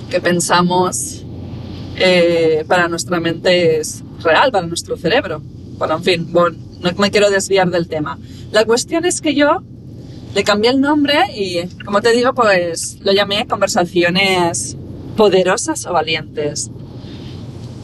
que 0.10 0.22
pensamos, 0.22 1.23
eh, 1.96 2.66
para 2.68 2.88
nuestra 2.88 3.20
mente 3.20 3.80
es 3.80 4.04
real, 4.24 4.52
para 4.52 4.68
nuestro 4.68 4.98
cerebro. 4.98 5.42
Bueno, 5.78 5.96
en 5.96 6.04
fin, 6.04 6.28
bueno, 6.32 6.58
no 6.82 6.92
me 6.98 7.12
quiero 7.12 7.30
desviar 7.30 7.70
del 7.70 7.88
tema. 7.88 8.18
La 8.52 8.66
cuestión 8.66 9.06
es 9.06 9.22
que 9.22 9.34
yo 9.34 9.64
le 10.34 10.44
cambié 10.44 10.72
el 10.72 10.82
nombre 10.82 11.16
y, 11.36 11.60
como 11.86 12.02
te 12.02 12.12
digo, 12.12 12.34
pues 12.34 12.98
lo 13.02 13.12
llamé 13.12 13.48
conversaciones 13.48 14.76
poderosas 15.16 15.86
o 15.86 15.94
valientes. 15.94 16.72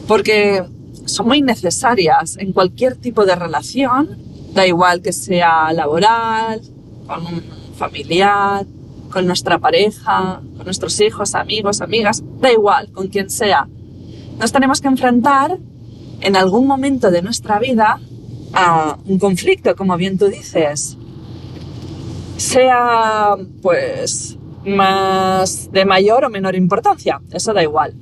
Porque 0.06 0.64
son 1.04 1.28
muy 1.28 1.42
necesarias 1.42 2.36
en 2.38 2.52
cualquier 2.52 2.96
tipo 2.96 3.24
de 3.24 3.36
relación, 3.36 4.18
da 4.54 4.66
igual 4.66 5.02
que 5.02 5.12
sea 5.12 5.72
laboral, 5.72 6.60
con 7.06 7.26
un 7.26 7.42
familiar, 7.76 8.66
con 9.10 9.26
nuestra 9.26 9.58
pareja, 9.58 10.40
con 10.56 10.64
nuestros 10.64 11.00
hijos, 11.00 11.34
amigos, 11.34 11.80
amigas, 11.80 12.22
da 12.40 12.52
igual, 12.52 12.90
con 12.92 13.08
quien 13.08 13.30
sea. 13.30 13.68
Nos 14.40 14.52
tenemos 14.52 14.80
que 14.80 14.88
enfrentar 14.88 15.58
en 16.22 16.34
algún 16.34 16.66
momento 16.66 17.10
de 17.10 17.20
nuestra 17.20 17.58
vida 17.58 18.00
a 18.54 18.96
un 19.04 19.18
conflicto, 19.18 19.76
como 19.76 19.98
bien 19.98 20.16
tú 20.16 20.28
dices, 20.28 20.96
sea 22.38 23.36
pues 23.60 24.38
más 24.64 25.70
de 25.72 25.84
mayor 25.84 26.24
o 26.24 26.30
menor 26.30 26.54
importancia, 26.54 27.20
eso 27.30 27.52
da 27.52 27.62
igual. 27.62 27.92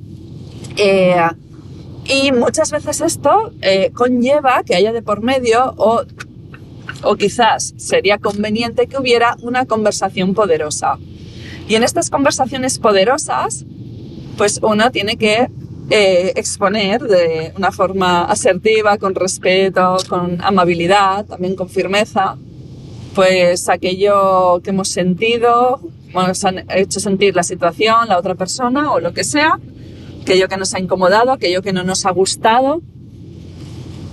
Eh, 0.77 1.27
y 2.05 2.31
muchas 2.31 2.71
veces 2.71 3.01
esto 3.01 3.51
eh, 3.61 3.91
conlleva 3.93 4.63
que 4.63 4.75
haya 4.75 4.93
de 4.93 5.01
por 5.01 5.21
medio 5.21 5.73
o, 5.75 6.03
o 7.03 7.15
quizás 7.17 7.73
sería 7.75 8.17
conveniente 8.17 8.87
que 8.87 8.97
hubiera 8.97 9.35
una 9.41 9.65
conversación 9.65 10.33
poderosa. 10.33 10.99
Y 11.67 11.75
en 11.75 11.83
estas 11.83 12.09
conversaciones 12.09 12.79
poderosas, 12.79 13.65
pues 14.37 14.61
uno 14.63 14.89
tiene 14.91 15.17
que 15.17 15.49
eh, 15.89 16.33
exponer 16.35 17.01
de 17.01 17.51
una 17.57 17.71
forma 17.71 18.23
asertiva, 18.25 18.97
con 18.97 19.15
respeto, 19.15 19.97
con 20.07 20.39
amabilidad, 20.41 21.25
también 21.25 21.55
con 21.55 21.67
firmeza, 21.67 22.37
pues 23.15 23.69
aquello 23.69 24.61
que 24.63 24.69
hemos 24.69 24.89
sentido, 24.89 25.81
nos 26.13 26.45
han 26.45 26.65
hecho 26.69 26.99
sentir 26.99 27.35
la 27.35 27.43
situación, 27.43 28.07
la 28.07 28.19
otra 28.19 28.35
persona 28.35 28.91
o 28.91 28.99
lo 28.99 29.13
que 29.13 29.23
sea, 29.23 29.59
aquello 30.21 30.47
que 30.47 30.57
nos 30.57 30.73
ha 30.75 30.79
incomodado, 30.79 31.31
aquello 31.31 31.61
que 31.61 31.73
no 31.73 31.83
nos 31.83 32.05
ha 32.05 32.11
gustado. 32.11 32.81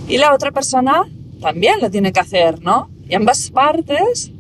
Y 0.09 0.19
la 0.19 0.35
otra 0.35 0.53
persona 0.53 1.03
también 1.41 1.81
lo 1.83 1.91
tiene 1.91 2.13
que 2.13 2.21
hacer, 2.21 2.63
¿no? 2.63 2.89
Y 3.09 3.15
ambas 3.15 3.51
partes 3.51 4.31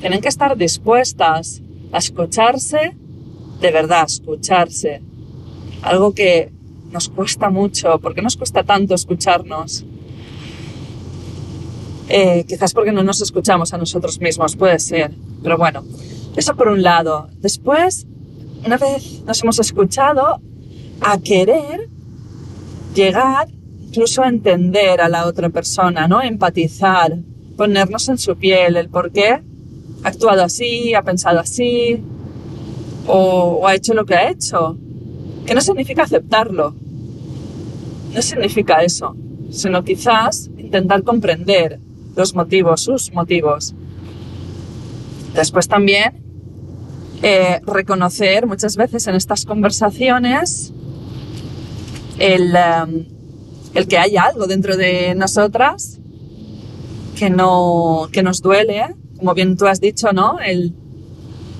tienen 0.00 0.20
que 0.20 0.28
estar 0.28 0.56
dispuestas 0.56 1.62
a 1.90 1.98
escucharse, 1.98 2.96
de 3.60 3.70
verdad, 3.72 4.04
escucharse. 4.06 5.02
Algo 5.82 6.14
que 6.14 6.52
nos 6.90 7.08
cuesta 7.08 7.50
mucho. 7.50 7.98
¿Por 7.98 8.14
qué 8.14 8.22
nos 8.22 8.36
cuesta 8.36 8.62
tanto 8.62 8.94
escucharnos? 8.94 9.84
Eh, 12.08 12.44
quizás 12.48 12.72
porque 12.72 12.92
no 12.92 13.02
nos 13.02 13.20
escuchamos 13.20 13.72
a 13.72 13.78
nosotros 13.78 14.20
mismos, 14.20 14.56
puede 14.56 14.78
ser. 14.78 15.12
Pero 15.42 15.58
bueno, 15.58 15.84
eso 16.36 16.54
por 16.54 16.68
un 16.68 16.82
lado. 16.82 17.28
Después, 17.40 18.06
una 18.64 18.76
vez 18.76 19.22
nos 19.26 19.42
hemos 19.42 19.58
escuchado, 19.58 20.40
a 21.00 21.18
querer 21.18 21.88
llegar 22.94 23.48
incluso 23.96 24.22
a 24.22 24.28
entender 24.28 25.00
a 25.00 25.08
la 25.08 25.26
otra 25.26 25.48
persona, 25.48 26.06
¿no? 26.06 26.22
Empatizar, 26.22 27.16
ponernos 27.56 28.08
en 28.08 28.18
su 28.18 28.36
piel, 28.36 28.76
el 28.76 28.88
por 28.88 29.10
qué 29.10 29.28
ha 29.28 29.42
actuado 30.04 30.42
así, 30.42 30.92
ha 30.94 31.02
pensado 31.02 31.40
así, 31.40 32.02
o, 33.06 33.58
o 33.62 33.66
ha 33.66 33.74
hecho 33.74 33.94
lo 33.94 34.04
que 34.04 34.14
ha 34.14 34.30
hecho. 34.30 34.76
Que 35.46 35.54
no 35.54 35.60
significa 35.60 36.02
aceptarlo, 36.02 36.74
no 38.12 38.22
significa 38.22 38.82
eso, 38.82 39.14
sino 39.50 39.84
quizás 39.84 40.50
intentar 40.58 41.02
comprender 41.02 41.78
los 42.16 42.34
motivos, 42.34 42.82
sus 42.82 43.12
motivos. 43.12 43.74
Después 45.34 45.68
también 45.68 46.24
eh, 47.22 47.60
reconocer 47.66 48.46
muchas 48.46 48.76
veces 48.76 49.06
en 49.06 49.14
estas 49.14 49.44
conversaciones 49.44 50.72
el, 52.18 52.54
um, 52.54 53.04
el, 53.74 53.86
que 53.86 53.98
hay 53.98 54.16
algo 54.16 54.46
dentro 54.46 54.76
de 54.76 55.14
nosotras 55.14 55.98
que, 57.16 57.30
no, 57.30 58.08
que 58.12 58.22
nos 58.22 58.40
duele, 58.42 58.94
como 59.18 59.34
bien 59.34 59.56
tú 59.56 59.66
has 59.66 59.80
dicho, 59.80 60.12
¿no? 60.12 60.40
El, 60.40 60.74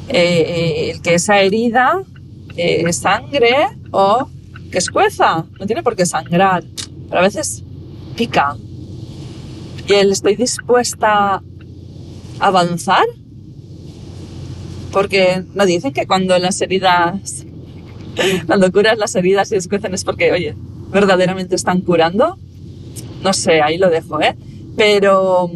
eh, 0.09 0.91
el 0.93 1.03
que 1.03 1.15
esa 1.15 1.41
herida 1.41 2.03
eh, 2.57 2.93
sangre 2.93 3.55
o 3.91 4.29
que 4.71 4.79
escueza, 4.79 5.47
no 5.59 5.67
tiene 5.67 5.83
por 5.83 5.97
qué 5.97 6.07
sangrar, 6.07 6.65
pero 7.09 7.21
a 7.21 7.23
veces 7.23 7.63
pica. 8.17 8.57
Y 9.89 9.93
el 9.93 10.13
estoy 10.13 10.37
dispuesta 10.37 11.37
a 11.37 11.43
avanzar 12.41 13.07
porque 14.97 15.45
no 15.55 15.67
dicen 15.67 15.93
que 15.93 16.07
cuando 16.07 16.39
las 16.39 16.61
heridas, 16.61 17.45
cuando 18.47 18.73
curas 18.73 18.99
las 18.99 19.15
heridas 19.15 19.53
y 19.53 19.57
escuecen 19.57 19.95
es 19.95 20.05
porque, 20.05 20.33
oye, 20.33 20.55
verdaderamente 20.91 21.55
están 21.55 21.83
curando. 21.83 22.39
No 23.23 23.33
sé, 23.33 23.61
ahí 23.61 23.77
lo 23.77 23.91
dejo, 23.91 24.21
¿eh? 24.21 24.37
Pero 24.77 25.51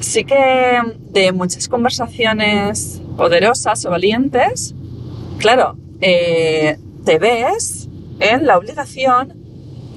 sí 0.00 0.24
que 0.24 0.80
de 1.12 1.32
muchas 1.32 1.68
conversaciones 1.68 3.00
poderosas 3.16 3.84
o 3.86 3.90
valientes, 3.90 4.74
claro, 5.40 5.76
eh, 6.00 6.78
te 7.04 7.18
ves 7.18 7.88
en 8.20 8.46
la 8.46 8.58
obligación 8.58 9.34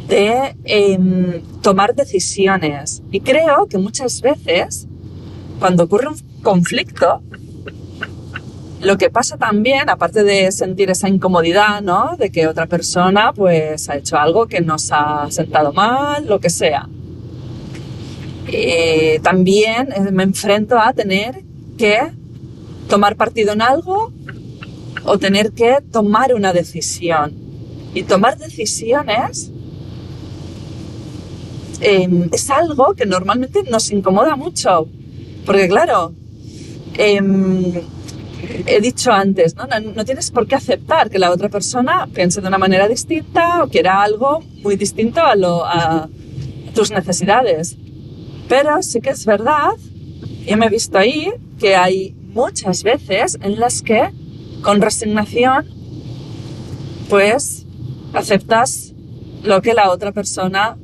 de 0.08 0.56
em, 0.64 1.42
tomar 1.62 1.94
decisiones. 1.94 3.04
Y 3.12 3.20
creo 3.20 3.68
que 3.68 3.78
muchas 3.78 4.22
veces, 4.22 4.88
cuando 5.60 5.84
ocurre 5.84 6.08
un 6.08 6.42
conflicto, 6.42 7.22
lo 8.82 8.98
que 8.98 9.10
pasa 9.10 9.38
también, 9.38 9.90
aparte 9.90 10.24
de 10.24 10.52
sentir 10.52 10.90
esa 10.90 11.08
incomodidad, 11.08 11.82
¿no? 11.82 12.18
De 12.18 12.32
que 12.32 12.48
otra 12.48 12.66
persona 12.66 13.32
pues 13.34 13.90
ha 13.90 13.96
hecho 13.96 14.18
algo 14.18 14.48
que 14.48 14.60
nos 14.62 14.92
ha 14.92 15.28
sentado 15.30 15.72
mal, 15.72 16.26
lo 16.26 16.40
que 16.40 16.50
sea. 16.50 16.90
Eh, 18.48 19.20
también 19.24 19.90
eh, 19.94 20.12
me 20.12 20.24
enfrento 20.24 20.78
a 20.78 20.92
tener 20.92 21.42
que 21.78 22.00
tomar 22.90 23.16
partido 23.16 23.54
en 23.54 23.62
algo 23.62 24.12
o 25.04 25.18
tener 25.18 25.52
que 25.52 25.78
tomar 25.92 26.34
una 26.34 26.54
decisión. 26.54 27.34
Y 27.94 28.04
tomar 28.04 28.38
decisiones 28.38 29.52
em, 31.80 32.30
es 32.32 32.50
algo 32.50 32.94
que 32.96 33.06
normalmente 33.06 33.64
nos 33.64 33.92
incomoda 33.92 34.36
mucho. 34.36 34.88
Porque 35.46 35.68
claro, 35.68 36.14
em, 36.98 37.82
he 38.66 38.82
dicho 38.82 39.12
antes, 39.12 39.56
¿no? 39.56 39.68
¿no? 39.96 40.06
tienes 40.06 40.32
por 40.32 40.48
qué 40.48 40.56
aceptar 40.56 41.10
que 41.10 41.20
la 41.20 41.32
otra 41.32 41.50
persona 41.50 42.08
piense 42.14 42.42
de 42.42 42.48
una 42.48 42.58
manera 42.58 42.88
distinta 42.88 43.64
o 43.64 43.68
quiera 43.68 44.02
algo 44.02 44.44
muy 44.64 44.76
distinto 44.76 45.22
a, 45.22 45.36
lo, 45.36 45.66
a 45.66 46.10
tus 46.74 46.92
necesidades. 46.92 47.78
Pero 48.48 48.82
sí 48.82 49.02
que 49.02 49.12
es 49.12 49.26
verdad, 49.26 49.72
y 50.46 50.56
me 50.56 50.66
he 50.66 50.70
visto 50.70 50.98
ahí, 50.98 51.32
que 51.60 51.76
hay 51.76 52.16
muchas 52.34 52.84
veces 52.84 53.38
en 53.42 53.60
las 53.60 53.82
que 53.82 54.10
con 54.64 54.82
resignación 54.82 55.68
pues 57.10 57.66
aceptas 58.14 58.94
lo 59.44 59.62
que 59.62 59.74
la 59.74 59.92
otra 59.92 60.12
persona 60.12 60.78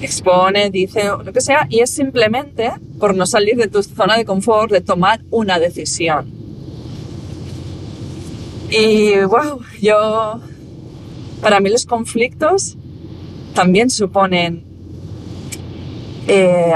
expone, 0.00 0.70
dice 0.70 1.10
lo 1.24 1.32
que 1.32 1.40
sea, 1.40 1.66
y 1.68 1.80
es 1.80 1.90
simplemente 1.90 2.72
por 2.98 3.14
no 3.14 3.26
salir 3.26 3.56
de 3.56 3.68
tu 3.68 3.82
zona 3.82 4.16
de 4.16 4.24
confort, 4.24 4.70
de 4.70 4.80
tomar 4.80 5.20
una 5.30 5.58
decisión. 5.58 6.32
Y 8.70 9.18
wow, 9.20 9.60
yo, 9.80 10.40
para 11.40 11.60
mí 11.60 11.70
los 11.70 11.84
conflictos 11.84 12.76
también 13.54 13.90
suponen 13.90 14.62
eh, 16.26 16.72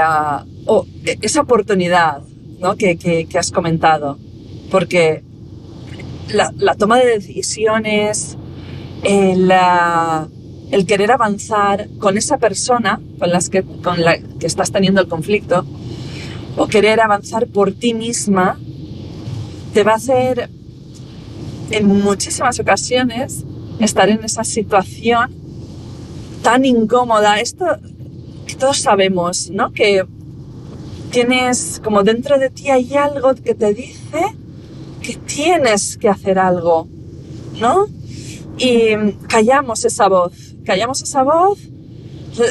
esa 1.21 1.41
oportunidad 1.41 2.23
¿no? 2.59 2.75
que, 2.75 2.97
que, 2.97 3.25
que, 3.25 3.37
has 3.37 3.51
comentado, 3.51 4.17
porque 4.71 5.23
la, 6.29 6.75
toma 6.75 6.99
de 6.99 7.05
decisiones, 7.05 8.37
la 9.03 10.27
el 10.73 10.87
querer 10.87 11.11
avanzar 11.11 11.87
con 11.99 12.17
esa 12.17 12.39
persona 12.39 12.99
con, 13.19 13.29
las 13.29 13.49
que, 13.51 13.61
con 13.61 14.01
la 14.01 14.17
que 14.17 14.47
estás 14.47 14.71
teniendo 14.71 15.01
el 15.01 15.07
conflicto 15.07 15.63
o 16.57 16.65
querer 16.67 16.99
avanzar 16.99 17.45
por 17.45 17.73
ti 17.73 17.93
misma 17.93 18.59
te 19.71 19.83
va 19.83 19.91
a 19.91 19.95
hacer 19.97 20.49
en 21.69 21.87
muchísimas 21.87 22.59
ocasiones 22.59 23.43
estar 23.79 24.09
en 24.09 24.23
esa 24.23 24.43
situación 24.43 25.31
tan 26.41 26.65
incómoda. 26.65 27.39
Esto 27.39 27.65
que 28.47 28.55
todos 28.55 28.79
sabemos, 28.79 29.51
¿no? 29.51 29.73
Que 29.73 30.03
tienes 31.11 31.79
como 31.83 32.01
dentro 32.01 32.39
de 32.39 32.49
ti 32.49 32.71
hay 32.71 32.95
algo 32.95 33.35
que 33.35 33.53
te 33.53 33.75
dice 33.75 34.25
que 35.03 35.15
tienes 35.15 35.97
que 35.97 36.09
hacer 36.09 36.39
algo, 36.39 36.87
¿no? 37.59 37.87
Y 38.57 38.95
callamos 39.27 39.85
esa 39.85 40.07
voz, 40.07 40.55
callamos 40.65 41.03
esa 41.03 41.23
voz, 41.23 41.59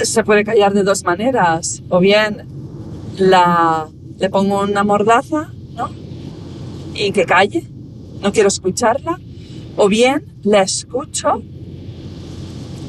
se 0.04 0.22
puede 0.22 0.44
callar 0.44 0.74
de 0.74 0.84
dos 0.84 1.02
maneras, 1.04 1.82
o 1.88 1.98
bien 1.98 2.46
le 3.16 4.28
pongo 4.30 4.62
una 4.62 4.84
mordaza, 4.84 5.52
¿no? 5.74 5.90
Y 6.94 7.10
que 7.12 7.24
calle, 7.24 7.66
no 8.20 8.32
quiero 8.32 8.48
escucharla, 8.48 9.18
o 9.76 9.88
bien 9.88 10.24
la 10.42 10.62
escucho 10.62 11.42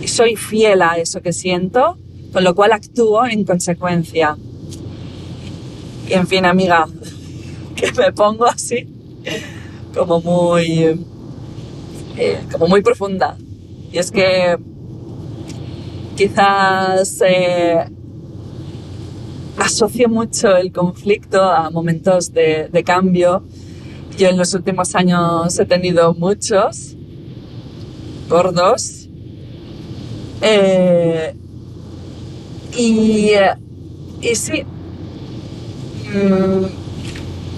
y 0.01 0.07
soy 0.07 0.35
fiel 0.35 0.81
a 0.81 0.97
eso 0.97 1.21
que 1.21 1.31
siento, 1.31 1.97
con 2.33 2.43
lo 2.43 2.53
cual 2.55 2.73
actúo 2.73 3.25
en 3.25 3.45
consecuencia. 3.45 4.37
Y 6.09 6.13
en 6.13 6.27
fin, 6.27 6.45
amiga, 6.45 6.87
que 7.75 7.91
me 7.93 8.11
pongo 8.11 8.45
así, 8.45 8.87
como 9.95 10.21
muy, 10.21 11.05
eh, 12.17 12.39
como 12.51 12.67
muy 12.67 12.81
profunda. 12.81 13.37
Y 13.91 13.97
es 13.97 14.11
que 14.11 14.57
quizás 16.15 17.21
eh, 17.25 17.85
asocio 19.57 20.09
mucho 20.09 20.55
el 20.55 20.71
conflicto 20.71 21.41
a 21.41 21.69
momentos 21.69 22.33
de, 22.33 22.69
de 22.69 22.83
cambio. 22.83 23.43
Yo 24.17 24.29
en 24.29 24.37
los 24.37 24.53
últimos 24.53 24.95
años 24.95 25.57
he 25.59 25.65
tenido 25.65 26.13
muchos, 26.13 26.95
gordos, 28.29 29.09
eh, 30.41 31.33
y, 32.77 33.31
y 34.21 34.35
sí, 34.35 34.63
mm, 36.13 36.82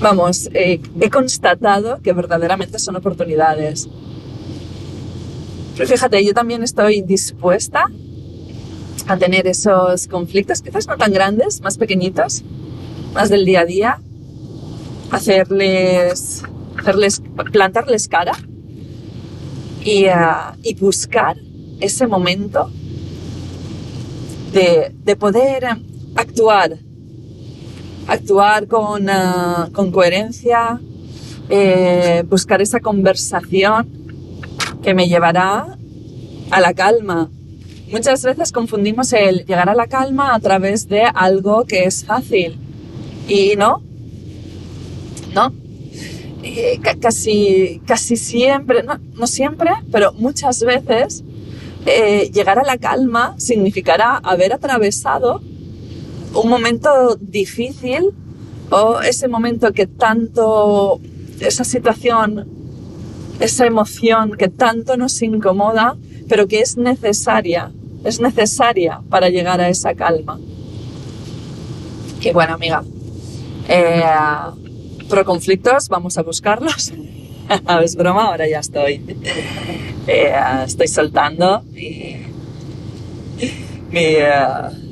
vamos, 0.02 0.50
eh, 0.54 0.80
he 1.00 1.10
constatado 1.10 2.02
que 2.02 2.14
verdaderamente 2.14 2.80
son 2.80 2.96
oportunidades. 2.96 3.88
Pero 5.76 5.90
fíjate, 5.90 6.24
yo 6.24 6.34
también 6.34 6.64
estoy 6.64 7.02
dispuesta 7.02 7.86
a 9.08 9.18
tener 9.18 9.46
esos 9.48 10.08
conflictos, 10.08 10.62
quizás 10.62 10.88
no 10.88 10.98
tan 10.98 11.12
grandes, 11.12 11.62
más 11.62 11.78
pequeñitos, 11.78 12.44
más 13.14 13.30
del 13.30 13.46
día 13.46 13.62
a 13.62 13.66
día, 13.66 14.02
hacerles, 15.12 16.44
hacerles 16.78 17.22
plantarles 17.52 18.08
cara 18.08 18.34
y, 19.84 20.08
uh, 20.08 20.56
y 20.64 20.74
buscar 20.76 21.38
ese 21.80 22.08
momento 22.08 22.72
de, 24.54 24.94
de 25.04 25.16
poder 25.16 25.66
actuar, 26.16 26.78
actuar 28.08 28.68
con, 28.68 29.08
con 29.74 29.92
coherencia, 29.92 30.80
eh, 31.50 32.24
buscar 32.28 32.62
esa 32.62 32.80
conversación 32.80 33.88
que 34.82 34.94
me 34.94 35.08
llevará 35.08 35.78
a 36.52 36.62
la 36.62 36.74
calma. 36.74 37.30
Muchas 37.92 38.24
veces 38.24 38.52
confundimos 38.52 39.14
el 39.14 39.46
llegar 39.46 39.70
a 39.70 39.76
la 39.76 39.88
calma 39.88 40.34
a 40.34 40.40
través 40.40 40.88
de 40.90 41.04
algo 41.04 41.66
que 41.66 41.84
es 41.84 42.04
fácil 42.04 42.58
y 43.28 43.56
no, 43.58 43.82
no, 45.34 45.54
eh, 46.44 46.80
casi, 47.00 47.82
casi 47.86 48.18
siempre, 48.18 48.84
no, 48.84 49.00
no, 49.16 49.28
siempre, 49.28 49.72
pero 49.92 50.14
muchas 50.14 50.64
veces 50.64 51.24
eh, 51.86 52.32
llegar 52.34 52.58
a 52.60 52.64
la 52.64 52.78
calma 52.78 53.36
significará 53.38 54.18
haber 54.18 54.54
atravesado 54.54 55.42
un 56.36 56.50
momento 56.50 57.16
difícil 57.20 58.12
o 58.70 59.00
ese 59.00 59.28
momento 59.28 59.72
que 59.72 59.88
tanto, 59.88 61.00
esa 61.40 61.64
situación, 61.64 62.48
esa 63.40 63.66
emoción 63.66 64.36
que 64.38 64.50
tanto 64.50 64.98
nos 64.98 65.22
incomoda, 65.22 65.96
pero 66.28 66.48
que 66.48 66.62
es 66.62 66.78
necesaria, 66.78 67.72
es 68.04 68.20
necesaria 68.20 69.02
para 69.10 69.30
llegar 69.30 69.62
a 69.62 69.70
esa 69.70 69.94
calma. 69.94 70.40
Y 72.22 72.32
bueno, 72.32 72.56
amiga, 72.56 72.84
eh, 73.68 74.04
pro 75.08 75.24
conflictos, 75.24 75.90
vamos 75.90 76.18
a 76.18 76.24
buscarlos. 76.24 76.92
es 77.84 77.96
broma, 77.96 78.26
ahora 78.26 78.48
ya 78.48 78.60
estoy. 78.60 79.02
Eh, 80.08 80.34
estoy 80.66 80.88
soltando 80.88 81.64
mi, 81.72 82.18
uh, 83.92 84.85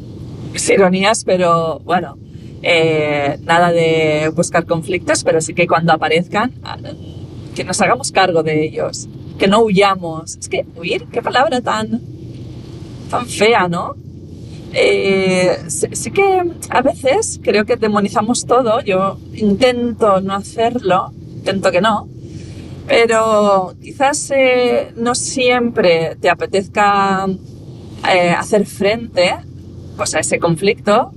mis 0.53 0.69
ironías, 0.69 1.23
pero 1.23 1.79
bueno, 1.79 2.17
eh, 2.61 3.37
nada 3.41 3.71
de 3.71 4.31
buscar 4.35 4.65
conflictos, 4.65 5.23
pero 5.23 5.41
sí 5.41 5.53
que 5.53 5.67
cuando 5.67 5.91
aparezcan, 5.91 6.53
que 7.55 7.63
nos 7.63 7.81
hagamos 7.81 8.11
cargo 8.11 8.43
de 8.43 8.63
ellos, 8.63 9.09
que 9.37 9.47
no 9.47 9.61
huyamos. 9.63 10.37
Es 10.37 10.47
que 10.47 10.65
huir, 10.75 11.05
qué 11.11 11.21
palabra 11.21 11.61
tan, 11.61 12.01
tan 13.09 13.25
fea, 13.27 13.67
¿no? 13.67 13.95
Eh, 14.73 15.57
sí, 15.67 16.11
que 16.11 16.41
a 16.69 16.81
veces 16.81 17.39
creo 17.43 17.65
que 17.65 17.75
demonizamos 17.75 18.45
todo. 18.45 18.81
Yo 18.81 19.17
intento 19.33 20.21
no 20.21 20.33
hacerlo, 20.33 21.11
intento 21.35 21.71
que 21.71 21.81
no, 21.81 22.07
pero 22.87 23.75
quizás 23.81 24.31
eh, 24.35 24.93
no 24.95 25.15
siempre 25.15 26.15
te 26.19 26.29
apetezca 26.29 27.27
eh, 28.11 28.31
hacer 28.31 28.65
frente 28.65 29.35
pues, 29.97 30.15
a 30.15 30.19
ese 30.19 30.39
conflicto, 30.39 31.11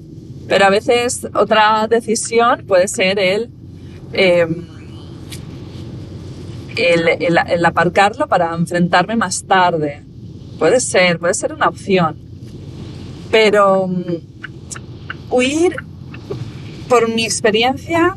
pero 0.48 0.66
a 0.66 0.70
veces 0.70 1.26
otra 1.34 1.86
decisión 1.88 2.64
puede 2.66 2.88
ser 2.88 3.18
el, 3.18 3.50
em, 4.12 4.66
el, 6.76 7.08
el, 7.08 7.38
el 7.48 7.64
aparcarlo 7.64 8.28
para 8.28 8.54
enfrentarme 8.54 9.16
más 9.16 9.44
tarde. 9.44 10.02
Puede 10.58 10.80
ser, 10.80 11.18
puede 11.18 11.34
ser 11.34 11.52
una 11.52 11.68
opción. 11.68 12.16
Pero 13.30 13.82
um, 13.82 14.04
huir, 15.30 15.76
por 16.88 17.12
mi 17.12 17.24
experiencia, 17.24 18.16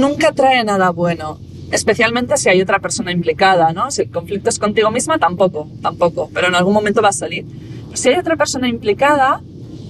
nunca 0.00 0.32
trae 0.32 0.64
nada 0.64 0.90
bueno. 0.90 1.38
Especialmente 1.70 2.36
si 2.36 2.48
hay 2.48 2.60
otra 2.60 2.80
persona 2.80 3.12
implicada, 3.12 3.72
¿no? 3.72 3.90
Si 3.90 4.02
el 4.02 4.10
conflicto 4.10 4.48
es 4.48 4.58
contigo 4.58 4.90
misma, 4.90 5.18
tampoco, 5.18 5.68
tampoco. 5.82 6.30
Pero 6.34 6.48
en 6.48 6.54
algún 6.56 6.74
momento 6.74 7.00
va 7.00 7.10
a 7.10 7.12
salir. 7.12 7.44
Si 7.94 8.08
hay 8.08 8.18
otra 8.18 8.36
persona 8.36 8.68
implicada, 8.68 9.40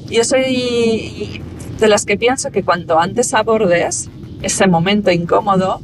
yo 0.09 0.25
soy 0.25 1.43
de 1.79 1.89
las 1.89 2.05
que 2.05 2.17
pienso 2.17 2.51
que 2.51 2.63
cuanto 2.63 2.99
antes 2.99 3.33
abordes 3.35 4.11
ese 4.43 4.67
momento 4.67 5.11
incómodo, 5.11 5.81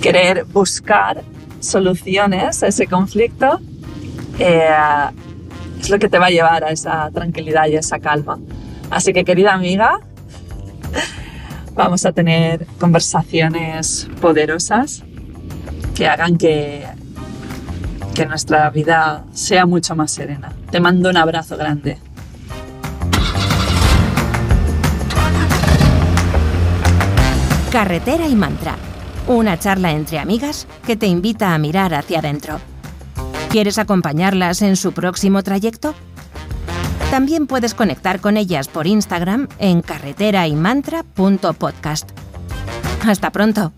querer 0.00 0.44
buscar 0.44 1.22
soluciones 1.60 2.62
a 2.62 2.66
ese 2.68 2.86
conflicto, 2.86 3.60
eh, 4.38 4.68
es 5.80 5.90
lo 5.90 5.98
que 5.98 6.08
te 6.08 6.18
va 6.18 6.26
a 6.26 6.30
llevar 6.30 6.64
a 6.64 6.70
esa 6.70 7.10
tranquilidad 7.10 7.66
y 7.66 7.76
a 7.76 7.80
esa 7.80 7.98
calma. 7.98 8.38
Así 8.90 9.12
que 9.12 9.24
querida 9.24 9.54
amiga, 9.54 10.00
vamos 11.74 12.04
a 12.04 12.12
tener 12.12 12.66
conversaciones 12.78 14.08
poderosas 14.20 15.02
que 15.94 16.06
hagan 16.06 16.36
que, 16.36 16.84
que 18.14 18.26
nuestra 18.26 18.68
vida 18.70 19.24
sea 19.32 19.66
mucho 19.66 19.94
más 19.94 20.10
serena. 20.10 20.52
Te 20.74 20.80
mando 20.80 21.08
un 21.08 21.16
abrazo 21.16 21.56
grande. 21.56 21.98
Carretera 27.70 28.26
y 28.26 28.34
Mantra, 28.34 28.74
una 29.28 29.56
charla 29.56 29.92
entre 29.92 30.18
amigas 30.18 30.66
que 30.84 30.96
te 30.96 31.06
invita 31.06 31.54
a 31.54 31.58
mirar 31.58 31.94
hacia 31.94 32.18
adentro. 32.18 32.58
¿Quieres 33.50 33.78
acompañarlas 33.78 34.62
en 34.62 34.74
su 34.74 34.90
próximo 34.90 35.44
trayecto? 35.44 35.94
También 37.12 37.46
puedes 37.46 37.72
conectar 37.72 38.18
con 38.18 38.36
ellas 38.36 38.66
por 38.66 38.88
Instagram 38.88 39.46
en 39.60 39.80
carreteraymantra.podcast. 39.80 42.10
Hasta 43.06 43.30
pronto. 43.30 43.72